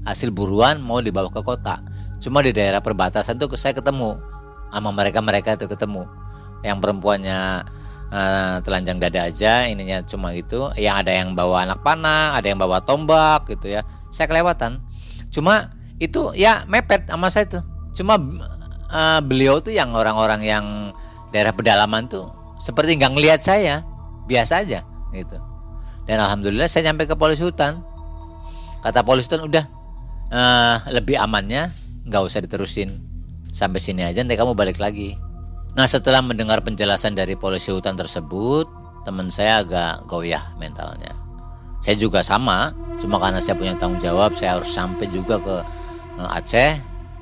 hasil 0.04 0.28
buruan 0.28 0.84
mau 0.84 1.00
dibawa 1.00 1.32
ke 1.32 1.40
kota. 1.40 1.80
Cuma 2.20 2.44
di 2.44 2.52
daerah 2.52 2.84
perbatasan 2.84 3.40
tuh 3.40 3.48
saya 3.56 3.72
ketemu 3.72 4.20
sama 4.70 4.90
mereka 4.94 5.18
mereka 5.20 5.58
itu 5.58 5.66
ketemu. 5.66 6.06
Yang 6.62 6.78
perempuannya 6.80 7.66
uh, 8.10 8.56
telanjang 8.62 8.98
dada 9.02 9.26
aja 9.26 9.66
ininya 9.66 10.02
cuma 10.06 10.34
itu 10.34 10.70
yang 10.78 11.00
ada 11.02 11.10
yang 11.10 11.32
bawa 11.32 11.64
anak 11.66 11.80
panah 11.80 12.36
ada 12.36 12.46
yang 12.46 12.58
bawa 12.58 12.82
tombak 12.82 13.50
gitu 13.50 13.70
ya. 13.70 13.82
Saya 14.14 14.30
kelewatan. 14.30 14.82
Cuma 15.30 15.74
itu 16.02 16.34
ya 16.34 16.64
mepet 16.66 17.06
sama 17.10 17.28
saya 17.28 17.46
tuh. 17.48 17.62
Cuma 17.94 18.18
uh, 18.90 19.20
beliau 19.22 19.58
tuh 19.62 19.74
yang 19.74 19.94
orang-orang 19.94 20.42
yang 20.42 20.64
daerah 21.30 21.54
pedalaman 21.54 22.10
tuh 22.10 22.30
seperti 22.62 22.98
nggak 22.98 23.12
ngelihat 23.14 23.40
saya. 23.42 23.82
Biasa 24.30 24.62
aja 24.62 24.86
gitu. 25.10 25.38
Dan 26.06 26.22
alhamdulillah 26.22 26.70
saya 26.70 26.90
nyampe 26.90 27.06
ke 27.06 27.18
polisi 27.18 27.42
hutan. 27.42 27.82
Kata 28.80 29.02
polisi 29.02 29.26
hutan 29.26 29.42
udah 29.46 29.64
uh, 30.30 30.76
lebih 30.94 31.18
amannya 31.18 31.68
nggak 32.06 32.22
usah 32.24 32.40
diterusin 32.40 33.09
Sampai 33.50 33.82
sini 33.82 34.06
aja 34.06 34.22
nanti 34.22 34.38
kamu 34.38 34.54
balik 34.54 34.78
lagi. 34.78 35.14
Nah 35.74 35.86
setelah 35.86 36.22
mendengar 36.22 36.62
penjelasan 36.62 37.14
dari 37.14 37.38
polisi 37.38 37.70
hutan 37.70 37.94
tersebut, 37.94 38.66
teman 39.06 39.30
saya 39.30 39.62
agak 39.62 40.06
goyah 40.06 40.54
mentalnya. 40.58 41.14
Saya 41.80 41.96
juga 41.96 42.20
sama, 42.20 42.76
cuma 43.00 43.16
karena 43.16 43.40
saya 43.40 43.56
punya 43.56 43.72
tanggung 43.78 44.02
jawab, 44.02 44.36
saya 44.36 44.60
harus 44.60 44.68
sampai 44.68 45.08
juga 45.08 45.40
ke 45.40 45.56
eh, 46.20 46.36
Aceh. 46.36 46.72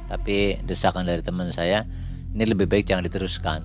Tapi 0.08 0.64
desakan 0.64 1.04
dari 1.04 1.20
teman 1.20 1.52
saya, 1.52 1.84
ini 2.32 2.44
lebih 2.48 2.64
baik 2.64 2.88
jangan 2.88 3.04
diteruskan. 3.04 3.60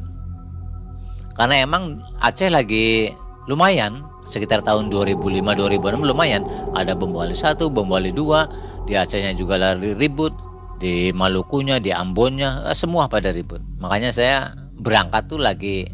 Karena 1.34 1.64
emang 1.64 2.04
Aceh 2.22 2.52
lagi 2.52 3.10
lumayan, 3.50 4.04
sekitar 4.24 4.64
tahun 4.64 4.92
2005-2006 4.92 6.04
lumayan. 6.04 6.44
Ada 6.76 6.96
bom 6.96 7.12
Bali 7.12 7.36
1, 7.36 7.60
bom 7.72 7.88
Bali 7.88 8.12
2, 8.12 8.86
di 8.88 8.94
Acehnya 8.96 9.34
juga 9.36 9.60
lari 9.60 9.96
ribut, 9.96 10.36
di 10.78 11.14
Malukunya, 11.14 11.78
di 11.78 11.94
Ambonnya, 11.94 12.70
eh, 12.70 12.78
semua 12.78 13.10
pada 13.10 13.30
ribut. 13.30 13.62
Makanya 13.82 14.10
saya 14.14 14.54
berangkat 14.80 15.30
tuh 15.30 15.40
lagi 15.42 15.86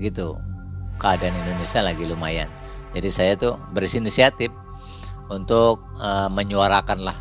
gitu. 0.00 0.36
Keadaan 1.00 1.32
Indonesia 1.32 1.80
lagi 1.80 2.04
lumayan. 2.04 2.48
Jadi 2.92 3.08
saya 3.08 3.32
tuh 3.38 3.56
berinisiatif 3.72 4.52
untuk 5.30 5.80
uh, 6.02 6.26
menyuarakan 6.26 7.06
lah 7.06 7.16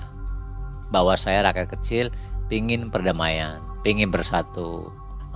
bahwa 0.90 1.14
saya 1.14 1.46
rakyat 1.46 1.70
kecil 1.78 2.06
pingin 2.50 2.90
perdamaian, 2.90 3.62
pingin 3.86 4.10
bersatu. 4.10 4.90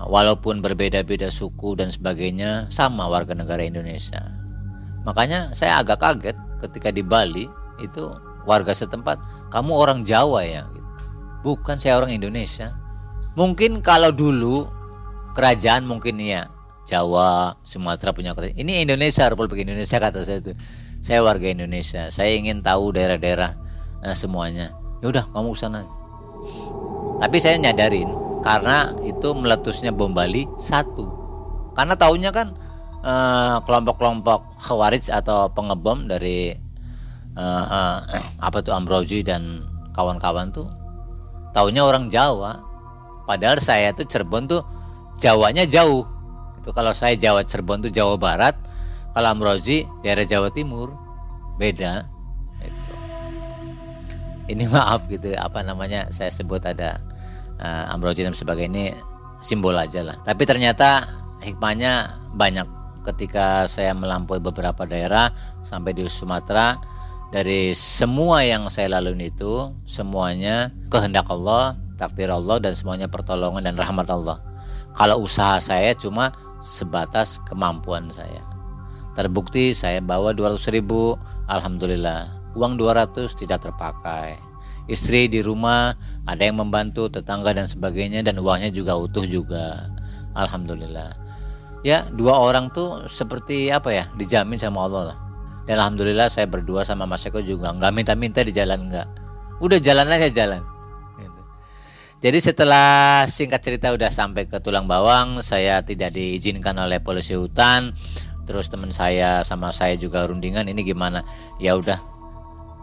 Walaupun 0.03 0.59
berbeda-beda 0.59 1.29
suku 1.31 1.79
dan 1.79 1.93
sebagainya, 1.93 2.67
sama 2.67 3.07
warga 3.07 3.37
negara 3.37 3.63
Indonesia. 3.63 4.19
Makanya 5.07 5.55
saya 5.55 5.79
agak 5.79 6.01
kaget 6.01 6.35
ketika 6.59 6.89
di 6.91 7.05
Bali 7.05 7.45
itu 7.79 8.11
warga 8.43 8.75
setempat, 8.75 9.21
kamu 9.53 9.71
orang 9.71 9.99
Jawa 10.03 10.43
ya. 10.43 10.65
Bukan 11.43 11.75
saya 11.77 11.99
orang 11.99 12.15
Indonesia. 12.15 12.71
Mungkin 13.35 13.83
kalau 13.83 14.15
dulu 14.15 14.65
kerajaan 15.35 15.83
mungkin 15.83 16.17
ya 16.23 16.47
Jawa, 16.83 17.55
Sumatera 17.63 18.11
punya 18.11 18.35
kota. 18.35 18.51
Ini 18.51 18.83
Indonesia, 18.83 19.27
Republik 19.27 19.63
Indonesia 19.63 19.97
kata 19.99 20.23
saya 20.23 20.39
itu. 20.43 20.55
Saya 21.03 21.19
warga 21.19 21.51
Indonesia. 21.51 22.07
Saya 22.07 22.31
ingin 22.35 22.63
tahu 22.63 22.95
daerah-daerah 22.95 23.51
nah, 24.03 24.15
semuanya. 24.15 24.71
Ya 25.03 25.11
udah, 25.11 25.27
kamu 25.31 25.51
ke 25.51 25.59
sana. 25.59 25.83
Tapi 27.19 27.37
saya 27.39 27.59
nyadarin 27.59 28.07
karena 28.43 28.91
itu 29.03 29.31
meletusnya 29.35 29.91
bom 29.95 30.11
Bali 30.11 30.47
satu. 30.59 31.07
Karena 31.75 31.95
tahunya 31.95 32.31
kan 32.31 32.55
eh, 33.03 33.55
kelompok-kelompok 33.63 34.63
khawarij 34.63 35.11
atau 35.11 35.51
pengebom 35.51 36.07
dari 36.07 36.55
uh, 37.37 37.65
uh, 37.65 37.97
apa 38.39 38.61
tuh 38.61 38.73
Ambroji 38.73 39.25
dan 39.25 39.61
kawan-kawan 39.93 40.53
tuh 40.53 40.69
tahunya 41.53 41.81
orang 41.85 42.09
Jawa. 42.09 42.59
Padahal 43.23 43.63
saya 43.63 43.95
tuh 43.95 44.03
Cirebon 44.03 44.51
tuh 44.51 44.61
Jawanya 45.19 45.69
jauh. 45.69 46.05
Itu 46.57 46.73
kalau 46.73 46.95
saya 46.95 47.13
Jawa 47.13 47.45
Cirebon 47.45 47.85
tuh 47.85 47.91
Jawa 47.93 48.17
Barat, 48.17 48.57
kalau 49.13 49.29
Ambroji 49.29 49.85
daerah 50.01 50.25
Jawa 50.25 50.49
Timur 50.49 50.93
beda. 51.61 52.07
Itu. 52.63 52.93
Ini 54.49 54.63
maaf 54.73 55.05
gitu 55.07 55.35
apa 55.37 55.61
namanya 55.61 56.09
saya 56.09 56.33
sebut 56.33 56.63
ada 56.65 56.97
uh, 57.61 57.93
Ambroji 57.93 58.25
dan 58.25 58.33
sebagainya 58.33 58.69
ini 58.73 58.85
simbol 59.43 59.77
aja 59.77 60.01
lah. 60.01 60.17
Tapi 60.25 60.43
ternyata 60.49 61.05
hikmahnya 61.43 62.17
banyak 62.33 62.65
ketika 63.03 63.67
saya 63.67 63.91
melampaui 63.91 64.39
beberapa 64.39 64.87
daerah 64.87 65.29
sampai 65.59 65.91
di 65.91 66.07
Sumatera 66.07 66.79
dari 67.33 67.73
semua 67.73 68.45
yang 68.45 68.69
saya 68.69 68.93
lalui 68.93 69.33
itu 69.33 69.73
semuanya 69.89 70.69
kehendak 70.93 71.25
Allah, 71.33 71.73
takdir 71.97 72.29
Allah 72.29 72.61
dan 72.61 72.77
semuanya 72.77 73.09
pertolongan 73.09 73.65
dan 73.65 73.73
rahmat 73.73 74.05
Allah. 74.13 74.37
Kalau 74.93 75.25
usaha 75.25 75.57
saya 75.57 75.97
cuma 75.97 76.29
sebatas 76.61 77.41
kemampuan 77.49 78.05
saya. 78.13 78.45
Terbukti 79.17 79.73
saya 79.73 79.97
bawa 79.97 80.37
200 80.37 80.61
ribu, 80.77 81.17
Alhamdulillah. 81.49 82.29
Uang 82.53 82.77
200 82.77 83.33
tidak 83.33 83.65
terpakai. 83.65 84.37
Istri 84.85 85.33
di 85.33 85.41
rumah, 85.41 85.97
ada 86.29 86.45
yang 86.45 86.61
membantu, 86.61 87.09
tetangga 87.09 87.49
dan 87.57 87.65
sebagainya 87.65 88.21
dan 88.21 88.37
uangnya 88.37 88.69
juga 88.69 88.93
utuh 88.93 89.25
juga. 89.25 89.89
Alhamdulillah. 90.37 91.17
Ya, 91.81 92.05
dua 92.13 92.37
orang 92.37 92.69
tuh 92.69 93.09
seperti 93.09 93.73
apa 93.73 93.89
ya, 93.89 94.05
dijamin 94.21 94.61
sama 94.61 94.85
Allah 94.85 95.03
lah. 95.13 95.17
Dan 95.63 95.79
alhamdulillah 95.79 96.27
saya 96.27 96.43
berdua 96.47 96.83
sama 96.83 97.07
Mas 97.07 97.23
Eko 97.23 97.39
juga 97.39 97.71
nggak 97.71 97.91
minta-minta 97.95 98.43
di 98.43 98.51
jalan 98.51 98.91
nggak. 98.91 99.07
Udah 99.63 99.79
jalan 99.79 100.11
aja 100.11 100.27
jalan. 100.27 100.59
Gitu. 101.15 101.39
Jadi 102.19 102.37
setelah 102.43 103.23
singkat 103.31 103.63
cerita 103.63 103.95
udah 103.95 104.11
sampai 104.11 104.43
ke 104.43 104.59
Tulang 104.59 104.91
Bawang, 104.91 105.39
saya 105.39 105.79
tidak 105.79 106.11
diizinkan 106.11 106.75
oleh 106.75 106.99
polisi 106.99 107.31
hutan. 107.39 107.95
Terus 108.43 108.67
teman 108.67 108.91
saya 108.91 109.39
sama 109.47 109.71
saya 109.71 109.95
juga 109.95 110.27
rundingan 110.27 110.67
ini 110.67 110.83
gimana? 110.83 111.23
Ya 111.63 111.79
udah 111.79 111.99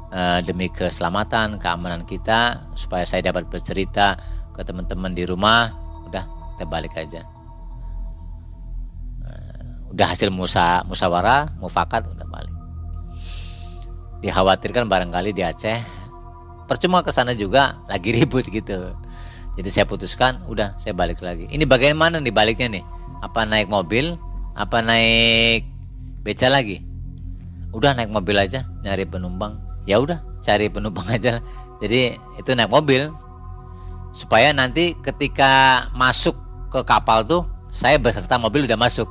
uh, 0.09 0.41
demi 0.41 0.73
keselamatan, 0.73 1.61
keamanan 1.61 2.09
kita 2.09 2.65
supaya 2.73 3.05
saya 3.05 3.29
dapat 3.29 3.45
bercerita 3.53 4.17
ke 4.57 4.65
teman-teman 4.65 5.13
di 5.13 5.29
rumah, 5.29 5.69
udah 6.09 6.25
kita 6.57 6.65
balik 6.65 6.97
aja. 6.97 7.29
Uh, 9.21 9.93
udah 9.93 10.17
hasil 10.17 10.33
musa 10.33 10.81
musyawarah, 10.89 11.61
mufakat 11.61 12.09
udah 12.09 12.25
balik 12.25 12.60
dikhawatirkan 14.21 14.87
barangkali 14.87 15.33
di 15.33 15.43
Aceh. 15.45 15.81
Percuma 16.69 17.03
ke 17.03 17.11
sana 17.11 17.35
juga 17.35 17.81
lagi 17.91 18.13
ribut 18.17 18.47
gitu. 18.47 18.95
Jadi 19.59 19.69
saya 19.69 19.85
putuskan 19.85 20.41
udah 20.47 20.79
saya 20.79 20.95
balik 20.95 21.21
lagi. 21.21 21.51
Ini 21.51 21.67
bagaimana 21.67 22.23
nih 22.23 22.33
baliknya 22.33 22.81
nih? 22.81 22.85
Apa 23.21 23.45
naik 23.45 23.69
mobil? 23.69 24.17
Apa 24.55 24.81
naik 24.81 25.67
beca 26.23 26.47
lagi? 26.49 26.81
Udah 27.75 27.93
naik 27.93 28.09
mobil 28.15 28.39
aja 28.39 28.65
nyari 28.87 29.05
penumpang. 29.05 29.59
Ya 29.85 29.99
udah 29.99 30.23
cari 30.41 30.71
penumpang 30.71 31.05
aja. 31.17 31.43
Jadi 31.83 32.17
itu 32.39 32.51
naik 32.55 32.71
mobil. 32.71 33.11
Supaya 34.15 34.51
nanti 34.55 34.95
ketika 35.03 35.87
masuk 35.95 36.35
ke 36.71 36.83
kapal 36.87 37.27
tuh 37.27 37.47
saya 37.71 37.99
beserta 37.99 38.39
mobil 38.39 38.67
udah 38.67 38.79
masuk. 38.79 39.11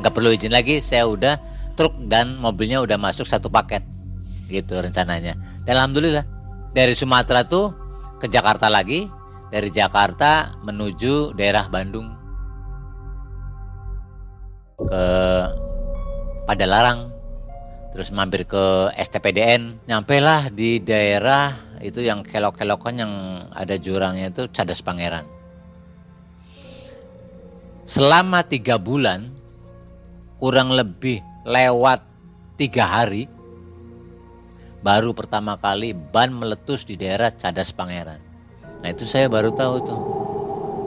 Nggak 0.00 0.12
perlu 0.12 0.30
izin 0.32 0.52
lagi 0.52 0.80
saya 0.84 1.08
udah 1.08 1.36
truk 1.74 1.94
dan 2.06 2.38
mobilnya 2.38 2.80
udah 2.80 2.96
masuk 2.98 3.26
satu 3.26 3.50
paket 3.50 3.82
gitu 4.48 4.78
rencananya. 4.78 5.34
Dan 5.66 5.78
alhamdulillah 5.78 6.24
dari 6.74 6.94
Sumatera 6.94 7.46
tuh 7.46 7.74
ke 8.18 8.26
Jakarta 8.26 8.70
lagi 8.70 9.06
dari 9.50 9.68
Jakarta 9.70 10.58
menuju 10.62 11.34
daerah 11.38 11.66
Bandung. 11.70 12.10
Ke 14.74 15.04
Padalarang 16.44 17.08
terus 17.94 18.10
mampir 18.10 18.44
ke 18.44 18.90
STPDN 18.98 19.86
nyampe 19.86 20.18
lah 20.18 20.50
di 20.50 20.82
daerah 20.82 21.54
itu 21.78 22.02
yang 22.02 22.26
kelok-kelokan 22.26 22.94
yang 22.98 23.12
ada 23.54 23.78
jurangnya 23.78 24.34
itu 24.34 24.50
Cadas 24.50 24.82
Pangeran. 24.82 25.24
Selama 27.84 28.42
tiga 28.44 28.80
bulan 28.80 29.30
kurang 30.40 30.74
lebih 30.74 31.22
lewat 31.44 32.00
tiga 32.56 32.88
hari 32.88 33.28
baru 34.80 35.12
pertama 35.12 35.56
kali 35.60 35.92
ban 35.92 36.32
meletus 36.32 36.84
di 36.84 36.96
daerah 36.96 37.32
Cadas 37.32 37.72
Pangeran. 37.72 38.20
Nah 38.84 38.88
itu 38.92 39.08
saya 39.08 39.28
baru 39.32 39.52
tahu 39.52 39.74
tuh. 39.84 40.02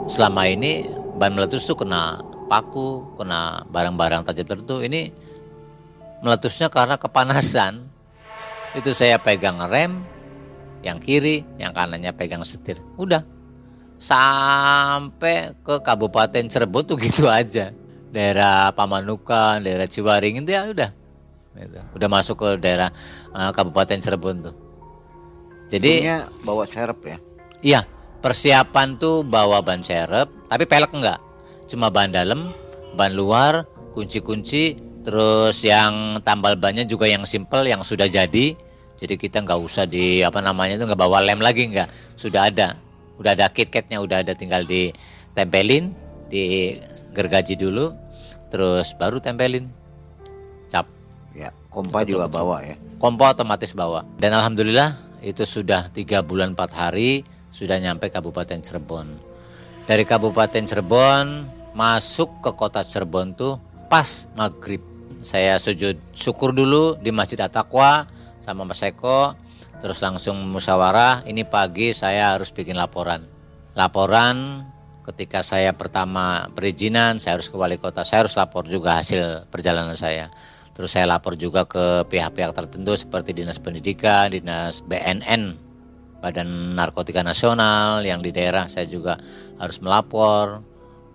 Selama 0.09 0.45
ini 0.45 0.85
ban 1.17 1.33
meletus 1.33 1.65
tuh 1.65 1.73
kena 1.73 2.21
paku, 2.45 3.17
kena 3.17 3.65
barang-barang 3.69 4.21
tajam 4.29 4.45
tertentu. 4.45 4.85
Ini 4.85 5.09
meletusnya 6.21 6.69
karena 6.69 7.01
kepanasan. 7.01 7.81
Itu 8.77 8.93
saya 8.93 9.17
pegang 9.17 9.57
rem, 9.65 10.05
yang 10.85 11.01
kiri, 11.01 11.41
yang 11.57 11.73
kanannya 11.73 12.13
pegang 12.13 12.45
setir. 12.45 12.77
Udah. 13.01 13.25
Sampai 13.97 15.57
ke 15.65 15.81
Kabupaten 15.81 16.45
Cirebon 16.45 16.85
tuh 16.85 17.01
gitu 17.01 17.25
aja 17.25 17.73
daerah 18.11 18.71
Pamanukan, 18.71 19.63
daerah 19.63 19.87
Ciwaring 19.87 20.43
itu 20.43 20.51
ya 20.51 20.67
udah. 20.67 20.91
Gitu. 21.57 21.79
Udah 21.97 22.09
masuk 22.09 22.35
ke 22.37 22.49
daerah 22.61 22.93
uh, 23.33 23.49
Kabupaten 23.49 23.97
Cirebon 23.97 24.45
tuh. 24.45 24.55
Jadi 25.67 26.05
Sebelumnya 26.05 26.19
bawa 26.45 26.63
serep 26.63 26.99
ya. 27.03 27.17
Iya, 27.59 27.81
persiapan 28.21 28.95
tuh 29.01 29.25
bawa 29.25 29.59
ban 29.65 29.81
serep, 29.81 30.29
tapi 30.47 30.63
pelek 30.63 30.93
enggak. 30.93 31.19
Cuma 31.67 31.91
ban 31.91 32.07
dalam, 32.13 32.53
ban 32.95 33.11
luar, 33.11 33.67
kunci-kunci, 33.91 34.79
terus 35.03 35.59
yang 35.65 36.21
tambal 36.23 36.55
bannya 36.55 36.87
juga 36.87 37.09
yang 37.09 37.27
simple 37.27 37.67
yang 37.67 37.83
sudah 37.83 38.07
jadi. 38.07 38.55
Jadi 38.97 39.13
kita 39.13 39.45
nggak 39.45 39.59
usah 39.61 39.85
di 39.85 40.25
apa 40.25 40.41
namanya 40.41 40.79
itu 40.79 40.85
nggak 40.87 40.97
bawa 40.97 41.21
lem 41.21 41.37
lagi 41.37 41.69
nggak, 41.69 42.17
sudah 42.17 42.49
ada, 42.49 42.73
udah 43.21 43.37
ada 43.37 43.45
kit-kitnya, 43.51 44.01
udah 44.01 44.25
ada 44.25 44.33
tinggal 44.33 44.65
ditempelin, 44.65 45.93
di 46.31 46.73
gergaji 47.17 47.57
dulu, 47.57 47.97
terus 48.53 48.93
baru 48.93 49.17
tempelin 49.17 49.65
cap. 50.69 50.85
Ya, 51.33 51.49
kompa 51.73 52.05
juga 52.05 52.29
bawa 52.29 52.61
ya. 52.61 52.77
Kompa 53.01 53.33
otomatis 53.33 53.73
bawa. 53.73 54.05
Dan 54.21 54.37
alhamdulillah 54.37 54.93
itu 55.25 55.41
sudah 55.41 55.89
tiga 55.89 56.21
bulan 56.21 56.53
empat 56.53 56.77
hari 56.77 57.25
sudah 57.49 57.81
nyampe 57.81 58.13
Kabupaten 58.13 58.61
Cirebon. 58.61 59.09
Dari 59.89 60.05
Kabupaten 60.05 60.63
Cirebon 60.69 61.25
masuk 61.73 62.45
ke 62.45 62.53
kota 62.53 62.85
Cirebon 62.85 63.33
tuh 63.33 63.57
pas 63.89 64.29
maghrib. 64.37 64.81
Saya 65.25 65.57
sujud 65.57 65.97
syukur 66.13 66.53
dulu 66.53 66.93
di 67.01 67.09
Masjid 67.09 67.41
At-Taqwa 67.41 68.05
sama 68.37 68.61
Mas 68.61 68.85
Eko. 68.85 69.33
Terus 69.77 70.01
langsung 70.01 70.41
musyawarah, 70.49 71.25
ini 71.29 71.45
pagi 71.45 71.93
saya 71.93 72.33
harus 72.33 72.49
bikin 72.49 72.77
laporan. 72.77 73.21
Laporan 73.77 74.65
ketika 75.07 75.39
saya 75.39 75.71
pertama 75.71 76.51
perizinan, 76.51 77.15
saya 77.23 77.39
harus 77.39 77.47
ke 77.47 77.55
wali 77.55 77.79
kota, 77.79 78.03
saya 78.03 78.27
harus 78.27 78.35
lapor 78.35 78.67
juga 78.67 78.99
hasil 78.99 79.47
perjalanan 79.47 79.95
saya. 79.95 80.27
Terus 80.75 80.93
saya 80.93 81.07
lapor 81.07 81.39
juga 81.39 81.63
ke 81.63 82.05
pihak-pihak 82.11 82.51
tertentu 82.53 82.93
seperti 82.93 83.31
Dinas 83.31 83.57
Pendidikan, 83.57 84.29
Dinas 84.29 84.83
BNN, 84.83 85.55
Badan 86.19 86.75
Narkotika 86.75 87.23
Nasional 87.23 88.03
yang 88.03 88.19
di 88.19 88.35
daerah 88.35 88.67
saya 88.67 88.85
juga 88.85 89.15
harus 89.57 89.79
melapor, 89.79 90.61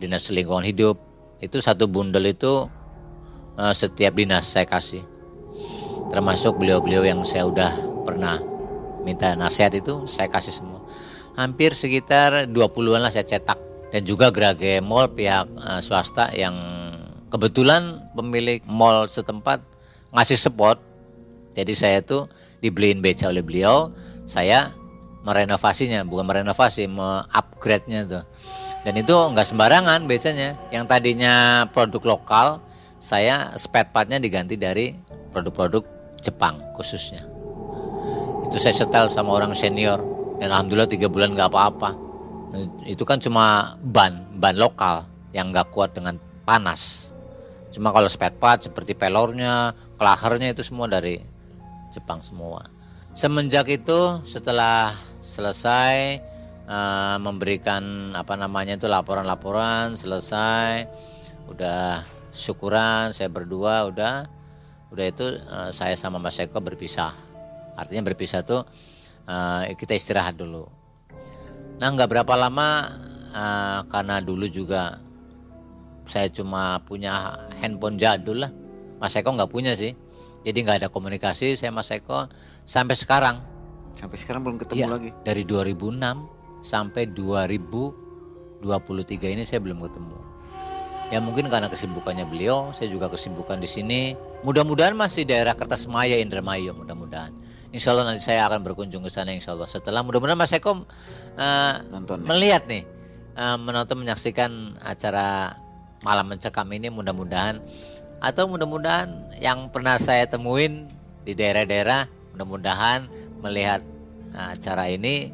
Dinas 0.01 0.26
Lingkungan 0.32 0.66
Hidup. 0.66 0.97
Itu 1.38 1.61
satu 1.61 1.86
bundel 1.86 2.32
itu 2.32 2.66
uh, 3.61 3.74
setiap 3.76 4.16
dinas 4.16 4.49
saya 4.49 4.66
kasih. 4.66 5.05
Termasuk 6.11 6.59
beliau-beliau 6.59 7.05
yang 7.07 7.20
saya 7.22 7.47
udah 7.47 7.70
pernah 8.03 8.40
minta 9.05 9.36
nasihat 9.36 9.74
itu 9.76 10.09
saya 10.09 10.26
kasih 10.32 10.55
semua. 10.55 10.80
Hampir 11.38 11.74
sekitar 11.76 12.51
20-an 12.51 13.01
lah 13.03 13.11
saya 13.14 13.24
cetak 13.24 13.72
dan 13.93 14.03
juga 14.09 14.32
Grage 14.32 14.80
Mall 14.80 15.12
pihak 15.12 15.47
uh, 15.61 15.80
swasta 15.84 16.32
yang 16.32 16.57
kebetulan 17.28 18.01
pemilik 18.16 18.64
mall 18.64 19.05
setempat 19.05 19.61
ngasih 20.12 20.40
support 20.40 20.80
jadi 21.53 21.72
saya 21.76 21.99
tuh 22.01 22.28
dibeliin 22.64 23.05
beca 23.05 23.28
oleh 23.28 23.45
beliau 23.45 23.93
saya 24.24 24.72
merenovasinya 25.22 26.03
bukan 26.03 26.26
merenovasi 26.26 26.90
me-upgrade-nya 26.90 28.01
tuh 28.09 28.24
Dan 28.82 28.99
itu 28.99 29.14
nggak 29.14 29.47
sembarangan 29.47 30.11
biasanya. 30.11 30.59
Yang 30.74 30.84
tadinya 30.90 31.34
produk 31.70 32.18
lokal, 32.18 32.59
saya 32.99 33.55
spare 33.55 33.86
partnya 33.95 34.18
diganti 34.18 34.59
dari 34.59 34.99
produk-produk 35.30 35.86
Jepang 36.18 36.59
khususnya. 36.74 37.22
Itu 38.47 38.59
saya 38.59 38.74
setel 38.74 39.07
sama 39.11 39.38
orang 39.38 39.55
senior 39.55 40.03
dan 40.43 40.51
alhamdulillah 40.51 40.90
tiga 40.90 41.07
bulan 41.07 41.34
nggak 41.34 41.51
apa-apa. 41.51 41.95
Itu 42.85 43.09
kan 43.09 43.19
cuma 43.19 43.77
ban, 43.81 44.29
ban 44.37 44.57
lokal 44.57 45.09
yang 45.33 45.51
nggak 45.53 45.73
kuat 45.73 45.97
dengan 45.97 46.21
panas. 46.45 47.13
Cuma 47.73 47.89
kalau 47.89 48.09
spare 48.11 48.37
part 48.37 48.61
seperti 48.61 48.93
pelornya, 48.93 49.73
kelahernya 49.97 50.53
itu 50.53 50.61
semua 50.61 50.85
dari 50.91 51.17
Jepang 51.93 52.21
semua. 52.21 52.65
Semenjak 53.17 53.69
itu 53.69 54.21
setelah 54.29 54.93
selesai 55.23 56.21
uh, 56.67 57.17
memberikan 57.23 58.13
apa 58.17 58.35
namanya 58.35 58.77
itu 58.77 58.91
laporan-laporan 58.91 59.95
selesai 59.95 60.87
udah 61.47 62.03
syukuran 62.33 63.13
saya 63.13 63.29
berdua 63.29 63.87
udah 63.87 64.27
udah 64.91 65.07
itu 65.07 65.27
uh, 65.53 65.71
saya 65.71 65.95
sama 65.95 66.19
Mas 66.19 66.41
Eko 66.41 66.59
berpisah 66.59 67.13
artinya 67.77 68.09
berpisah 68.09 68.45
tuh 68.45 68.65
uh, 69.29 69.63
kita 69.77 69.97
istirahat 69.97 70.37
dulu 70.37 70.65
nah 71.79 71.89
nggak 71.93 72.11
berapa 72.11 72.35
lama 72.37 72.89
uh, 73.33 73.81
karena 73.89 74.20
dulu 74.20 74.49
juga 74.49 75.01
saya 76.09 76.29
cuma 76.29 76.83
punya 76.85 77.39
handphone 77.62 77.97
jadul 77.97 78.45
lah 78.45 78.51
Mas 79.01 79.16
Eko 79.16 79.33
nggak 79.33 79.51
punya 79.51 79.73
sih 79.77 79.95
jadi 80.43 80.59
nggak 80.66 80.77
ada 80.85 80.89
komunikasi 80.91 81.55
saya 81.55 81.70
Mas 81.70 81.91
Eko 81.95 82.27
sampai 82.66 82.97
sekarang 82.99 83.37
sampai 83.97 84.18
sekarang 84.18 84.43
belum 84.45 84.59
ketemu 84.61 84.79
ya, 84.79 84.89
lagi 84.89 85.11
dari 85.23 85.43
2006 85.47 86.43
sampai 86.62 87.11
2023 87.11 89.35
ini 89.35 89.43
saya 89.43 89.59
belum 89.59 89.83
ketemu. 89.83 90.16
Ya 91.12 91.20
mungkin 91.20 91.53
karena 91.53 91.68
kesibukannya 91.68 92.25
beliau, 92.25 92.73
saya 92.73 92.89
juga 92.89 93.12
kesibukan 93.12 93.61
di 93.61 93.68
sini. 93.68 94.16
Mudah-mudahan 94.49 94.97
masih 94.97 95.29
daerah 95.29 95.53
Kertasmaya 95.53 96.16
Indramayu, 96.16 96.73
mudah-mudahan. 96.73 97.37
Insya 97.73 97.97
Allah 97.97 98.12
nanti 98.12 98.20
saya 98.20 98.45
akan 98.47 98.61
berkunjung 98.61 99.01
ke 99.01 99.09
sana 99.09 99.33
Insya 99.33 99.57
Allah. 99.57 99.64
Setelah 99.64 100.05
mudah-mudahan 100.05 100.37
Mas 100.37 100.53
Eko 100.53 100.77
uh, 100.77 101.75
Nonton, 101.89 102.20
melihat 102.20 102.68
nih, 102.68 102.85
uh, 103.37 103.57
menonton 103.57 104.05
menyaksikan 104.05 104.77
acara 104.85 105.57
malam 106.03 106.29
mencekam 106.29 106.66
ini 106.75 106.91
mudah-mudahan 106.91 107.62
atau 108.23 108.47
mudah-mudahan 108.47 109.11
yang 109.39 109.70
pernah 109.70 109.99
saya 109.99 110.27
temuin 110.27 110.87
di 111.23 111.35
daerah-daerah 111.35 112.11
mudah-mudahan 112.35 113.07
melihat 113.43 113.81
uh, 114.35 114.55
acara 114.55 114.91
ini 114.91 115.31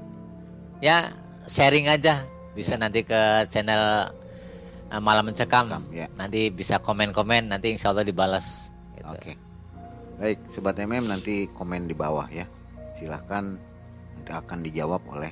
ya 0.85 1.13
sharing 1.49 1.89
aja 1.89 2.25
bisa 2.53 2.77
ya. 2.77 2.81
nanti 2.85 3.05
ke 3.05 3.49
channel 3.49 4.13
uh, 4.93 5.01
malam 5.01 5.33
mencekam 5.33 5.69
ya. 5.93 6.07
nanti 6.17 6.53
bisa 6.53 6.77
komen-komen 6.81 7.49
nanti 7.49 7.73
insya 7.73 7.93
Allah 7.93 8.05
dibalas 8.05 8.73
gitu. 8.97 9.09
oke 9.09 9.48
baik 10.19 10.39
sobat 10.51 10.77
mm 10.83 11.07
nanti 11.07 11.47
komen 11.55 11.87
di 11.87 11.95
bawah 11.95 12.27
ya. 12.29 12.45
Silahkan 12.93 13.55
nanti 14.19 14.33
akan 14.35 14.59
dijawab 14.67 15.01
oleh 15.15 15.31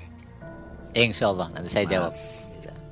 insya 0.97 1.29
Allah 1.29 1.53
nanti 1.53 1.69
saya 1.69 1.85
jawab. 1.85 2.13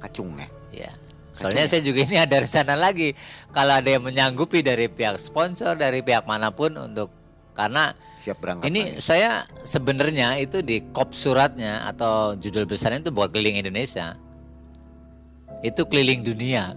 Kacung 0.04 0.36
ya? 0.36 0.48
Ya 0.84 0.92
soalnya 1.34 1.64
saya 1.66 1.82
juga 1.82 2.04
ini 2.04 2.20
ada 2.20 2.36
rencana 2.44 2.74
lagi. 2.76 3.16
Kalau 3.50 3.74
ada 3.74 3.88
yang 3.88 4.04
menyanggupi 4.04 4.60
dari 4.60 4.86
pihak 4.86 5.16
sponsor 5.18 5.74
dari 5.74 6.04
pihak 6.04 6.28
mana 6.28 6.52
pun 6.52 6.76
untuk 6.76 7.10
karena 7.54 7.94
siap 8.18 8.42
berangkat 8.42 8.66
ini 8.66 8.98
lagi. 8.98 9.02
saya 9.02 9.46
sebenarnya 9.62 10.36
itu 10.42 10.60
di 10.60 10.82
kop 10.90 11.14
suratnya 11.14 11.86
atau 11.86 12.34
judul 12.34 12.66
besarnya 12.66 13.02
itu 13.08 13.14
buat 13.14 13.30
keliling 13.32 13.62
Indonesia. 13.62 14.18
Itu 15.64 15.88
keliling 15.88 16.20
dunia 16.20 16.76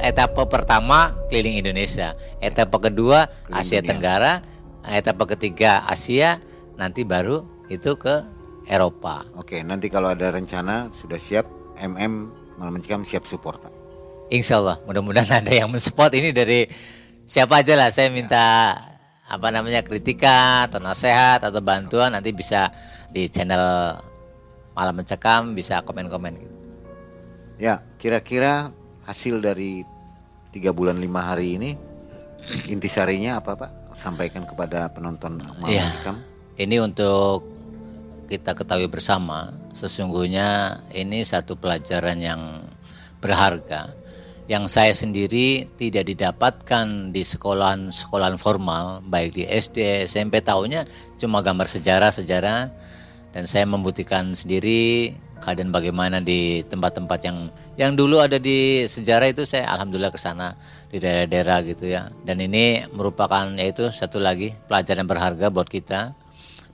etapa 0.00 0.48
pertama 0.48 1.12
keliling 1.28 1.60
Indonesia. 1.60 2.16
Etapa 2.40 2.80
kedua 2.80 3.28
keliling 3.48 3.60
Asia 3.60 3.80
dunia. 3.80 3.90
Tenggara. 3.90 4.32
Etapa 4.84 5.24
ketiga 5.28 5.84
Asia. 5.88 6.40
Nanti 6.76 7.06
baru 7.06 7.44
itu 7.68 7.96
ke 7.96 8.24
Eropa. 8.64 9.24
Oke 9.36 9.60
nanti 9.60 9.92
kalau 9.92 10.12
ada 10.12 10.32
rencana 10.32 10.88
sudah 10.92 11.20
siap 11.20 11.44
MM 11.80 12.32
malam 12.56 12.80
mencikam 12.80 13.04
siap 13.04 13.28
support 13.28 13.60
Pak. 13.60 13.72
Insya 14.32 14.60
Allah 14.60 14.80
mudah-mudahan 14.88 15.30
ada 15.44 15.52
yang 15.52 15.68
mensupport 15.68 16.12
ini 16.16 16.32
dari 16.32 16.64
siapa 17.28 17.60
aja 17.60 17.76
lah. 17.76 17.92
Saya 17.92 18.08
minta 18.08 18.72
ya 18.74 18.92
apa 19.24 19.48
namanya 19.48 19.80
kritika 19.80 20.68
atau 20.68 20.80
nasihat 20.84 21.40
atau 21.40 21.60
bantuan 21.64 22.12
nanti 22.12 22.36
bisa 22.36 22.68
di 23.08 23.24
channel 23.32 23.96
malam 24.76 24.94
mencekam 24.96 25.56
bisa 25.56 25.80
komen-komen. 25.80 26.34
Gitu. 26.36 26.54
Ya, 27.56 27.80
kira-kira 27.96 28.74
hasil 29.04 29.40
dari 29.40 29.84
tiga 30.50 30.70
bulan 30.70 31.00
lima 31.00 31.32
hari 31.32 31.56
ini 31.56 31.70
intisarinya 32.68 33.40
apa 33.40 33.56
pak? 33.56 33.70
Sampaikan 33.94 34.44
kepada 34.44 34.90
penonton 34.90 35.38
malam 35.40 35.70
ya, 35.70 35.86
mencekam. 35.86 36.16
Ini 36.58 36.76
untuk 36.82 37.46
kita 38.26 38.56
ketahui 38.56 38.90
bersama, 38.90 39.52
sesungguhnya 39.70 40.80
ini 40.90 41.22
satu 41.22 41.54
pelajaran 41.54 42.18
yang 42.18 42.40
berharga 43.22 43.92
yang 44.44 44.68
saya 44.68 44.92
sendiri 44.92 45.64
tidak 45.80 46.04
didapatkan 46.04 47.16
di 47.16 47.24
sekolahan-sekolahan 47.24 48.36
formal 48.36 49.00
baik 49.08 49.40
di 49.40 49.44
SD, 49.48 50.04
SMP 50.04 50.44
tahunya 50.44 50.84
cuma 51.16 51.40
gambar 51.40 51.64
sejarah-sejarah 51.64 52.68
dan 53.32 53.44
saya 53.48 53.64
membuktikan 53.64 54.36
sendiri 54.36 55.16
keadaan 55.44 55.68
bagaimana 55.68 56.24
di 56.24 56.64
tempat-tempat 56.64 57.20
yang 57.28 57.52
yang 57.76 57.92
dulu 57.92 58.24
ada 58.24 58.40
di 58.40 58.88
sejarah 58.88 59.28
itu 59.28 59.44
saya 59.44 59.68
alhamdulillah 59.76 60.08
ke 60.08 60.16
sana 60.16 60.56
di 60.88 60.96
daerah-daerah 60.96 61.58
gitu 61.68 61.84
ya. 61.92 62.08
Dan 62.24 62.40
ini 62.40 62.88
merupakan 62.96 63.52
yaitu 63.60 63.92
satu 63.92 64.16
lagi 64.16 64.56
pelajaran 64.64 65.04
berharga 65.04 65.52
buat 65.52 65.68
kita 65.68 66.16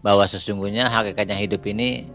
bahwa 0.06 0.22
sesungguhnya 0.30 0.86
hakikatnya 0.86 1.34
hidup 1.34 1.66
ini 1.66 2.06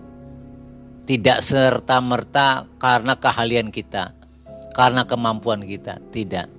tidak 1.03 1.43
serta 1.43 1.99
merta 1.99 2.63
karena 2.79 3.13
keahlian 3.19 3.69
kita 3.69 4.15
karena 4.75 5.07
kemampuan 5.07 5.63
kita, 5.63 6.03
tidak. 6.11 6.51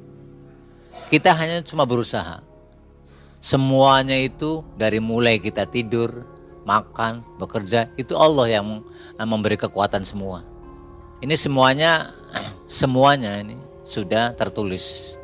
Kita 1.13 1.37
hanya 1.37 1.61
cuma 1.61 1.85
berusaha. 1.85 2.41
Semuanya 3.45 4.17
itu 4.17 4.65
dari 4.75 4.99
mulai 4.99 5.37
kita 5.37 5.69
tidur, 5.69 6.25
makan, 6.67 7.23
bekerja, 7.39 7.87
itu 7.95 8.19
Allah 8.19 8.59
yang 8.59 8.83
memberi 9.23 9.55
kekuatan 9.55 10.03
semua. 10.03 10.43
Ini 11.23 11.33
semuanya 11.39 12.11
semuanya 12.67 13.39
ini 13.41 13.57
sudah 13.87 14.35
tertulis. 14.35 15.15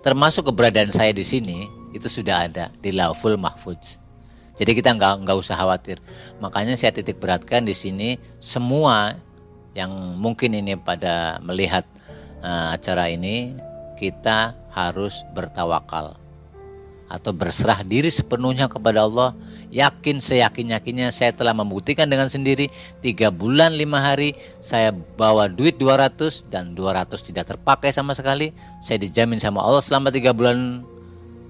Termasuk 0.00 0.48
keberadaan 0.48 0.88
saya 0.88 1.12
di 1.12 1.22
sini 1.22 1.68
itu 1.92 2.08
sudah 2.08 2.48
ada 2.48 2.72
di 2.80 2.90
Lauful 2.96 3.36
Mahfuz. 3.36 4.00
Jadi 4.58 4.74
kita 4.74 4.90
nggak 4.96 5.22
nggak 5.22 5.36
usah 5.38 5.54
khawatir. 5.54 6.02
Makanya 6.42 6.74
saya 6.74 6.90
titik 6.90 7.22
beratkan 7.22 7.62
di 7.62 7.76
sini 7.76 8.18
semua 8.42 9.14
yang 9.76 9.92
mungkin 10.18 10.58
ini 10.58 10.74
pada 10.74 11.38
melihat 11.38 11.86
uh, 12.42 12.74
acara 12.74 13.06
ini 13.06 13.54
kita 13.94 14.58
harus 14.74 15.22
bertawakal 15.30 16.18
atau 17.08 17.30
berserah 17.32 17.86
diri 17.86 18.10
sepenuhnya 18.10 18.66
kepada 18.66 19.06
Allah 19.06 19.32
yakin 19.68 20.20
seyakin 20.20 20.72
yakinnya 20.76 21.12
saya 21.12 21.32
telah 21.32 21.52
membuktikan 21.52 22.08
dengan 22.08 22.28
sendiri. 22.28 22.72
Tiga 23.04 23.28
bulan 23.28 23.76
lima 23.76 24.00
hari 24.00 24.36
saya 24.58 24.92
bawa 24.92 25.48
duit 25.48 25.76
200 25.76 26.48
dan 26.48 26.72
200 26.72 27.20
tidak 27.20 27.54
terpakai 27.56 27.92
sama 27.92 28.16
sekali. 28.16 28.52
Saya 28.80 29.00
dijamin 29.00 29.40
sama 29.40 29.60
Allah 29.64 29.84
selama 29.84 30.08
tiga 30.08 30.32
bulan 30.32 30.84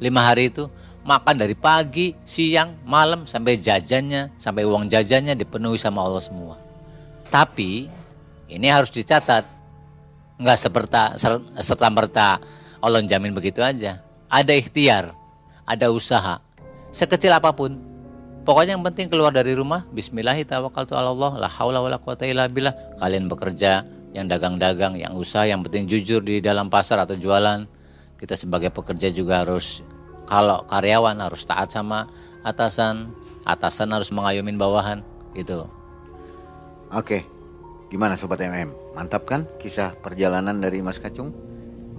lima 0.02 0.20
hari 0.22 0.50
itu. 0.50 0.66
Makan 1.08 1.40
dari 1.40 1.56
pagi 1.56 2.12
siang 2.20 2.76
malam 2.84 3.24
sampai 3.24 3.56
jajannya 3.56 4.36
sampai 4.36 4.68
uang 4.68 4.92
jajannya 4.92 5.32
dipenuhi 5.32 5.80
sama 5.80 6.04
Allah 6.04 6.20
semua. 6.20 6.60
Tapi 7.32 7.88
ini 8.52 8.66
harus 8.68 8.92
dicatat. 8.92 9.46
Nggak 10.38 10.58
seperti 10.58 11.02
serta 11.64 11.88
merta 11.90 12.38
Allah 12.78 13.02
jamin 13.02 13.34
begitu 13.34 13.58
aja. 13.64 13.98
Ada 14.28 14.52
ikhtiar, 14.54 15.10
ada 15.64 15.86
usaha, 15.90 16.38
sekecil 16.92 17.32
apa 17.32 17.50
pun. 17.50 17.74
Pokoknya 18.48 18.80
yang 18.80 18.86
penting 18.88 19.12
keluar 19.12 19.28
dari 19.28 19.52
rumah, 19.52 19.84
Bismillahirrahmanirrahim. 19.92 22.72
Kalian 22.96 23.28
bekerja, 23.28 23.84
yang 24.16 24.24
dagang-dagang, 24.24 24.96
yang 24.96 25.12
usaha, 25.20 25.44
yang 25.44 25.60
penting 25.60 25.84
jujur 25.84 26.24
di 26.24 26.40
dalam 26.40 26.72
pasar 26.72 27.04
atau 27.04 27.12
jualan. 27.12 27.68
Kita 28.16 28.32
sebagai 28.32 28.72
pekerja 28.72 29.12
juga 29.12 29.44
harus 29.44 29.84
kalau 30.24 30.64
karyawan 30.64 31.20
harus 31.20 31.44
taat 31.44 31.76
sama 31.76 32.08
atasan, 32.40 33.12
atasan 33.44 33.92
harus 33.92 34.08
mengayomin 34.16 34.56
bawahan 34.56 35.04
gitu. 35.36 35.68
Oke. 36.96 37.28
Gimana 37.92 38.16
sobat 38.16 38.40
MM? 38.40 38.72
Mantap 38.96 39.28
kan 39.28 39.44
kisah 39.60 39.92
perjalanan 40.00 40.56
dari 40.56 40.80
Mas 40.80 40.96
Kacung? 40.96 41.36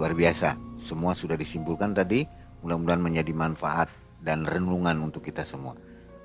Luar 0.02 0.18
biasa. 0.18 0.58
Semua 0.82 1.14
sudah 1.14 1.38
disimpulkan 1.38 1.94
tadi. 1.94 2.26
Mudah-mudahan 2.66 3.06
menjadi 3.06 3.38
manfaat 3.38 3.94
dan 4.18 4.50
renungan 4.50 4.98
untuk 4.98 5.22
kita 5.22 5.46
semua. 5.46 5.78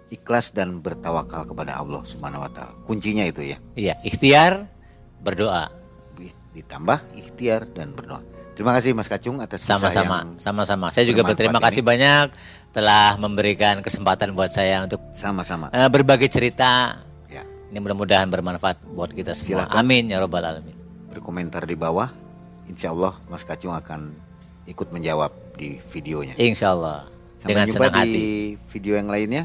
Ikhlas 0.08 0.52
dan 0.52 0.78
bertawakal 0.78 1.44
kepada 1.44 1.76
Allah 1.76 2.02
Subhanahu 2.04 2.44
wa 2.44 2.50
taala. 2.50 2.74
Kuncinya 2.84 3.24
itu 3.24 3.42
ya. 3.42 3.58
Iya, 3.74 3.94
ikhtiar, 4.02 4.68
berdoa. 5.20 5.70
ditambah 6.54 7.02
ikhtiar 7.18 7.66
dan 7.66 7.90
berdoa. 7.90 8.22
Terima 8.54 8.70
kasih 8.70 8.94
Mas 8.94 9.10
Kacung 9.10 9.42
atas 9.42 9.66
Sama-sama, 9.66 10.22
sama-sama. 10.38 10.94
Saya 10.94 11.02
juga 11.02 11.26
berterima 11.26 11.58
ini. 11.58 11.66
kasih 11.66 11.82
banyak 11.82 12.30
telah 12.70 13.18
memberikan 13.18 13.82
kesempatan 13.82 14.30
buat 14.30 14.46
saya 14.46 14.86
untuk 14.86 15.02
sama-sama. 15.10 15.66
eh, 15.68 15.90
berbagi 15.90 16.30
cerita. 16.30 17.02
Ya, 17.26 17.42
Ini 17.74 17.82
mudah-mudahan 17.82 18.30
bermanfaat 18.30 18.86
buat 18.86 19.10
kita 19.10 19.34
semua. 19.34 19.66
Silakan. 19.66 19.74
Amin 19.74 20.06
ya 20.06 20.22
robbal 20.22 20.46
alamin. 20.46 20.70
berkomentar 21.10 21.66
di 21.66 21.74
bawah. 21.74 22.06
Insya 22.66 22.90
Allah 22.90 23.18
Mas 23.26 23.42
Kacung 23.42 23.74
akan 23.74 24.14
ikut 24.64 24.94
menjawab 24.94 25.34
di 25.54 25.82
videonya. 25.90 26.38
Insya 26.38 26.70
Allah 26.70 27.10
Sampai 27.34 27.50
dengan 27.50 27.66
jumpa 27.66 27.84
senang 27.84 27.98
hati. 27.98 28.14
di 28.14 28.26
video 28.70 28.94
yang 28.94 29.10
lainnya. 29.10 29.44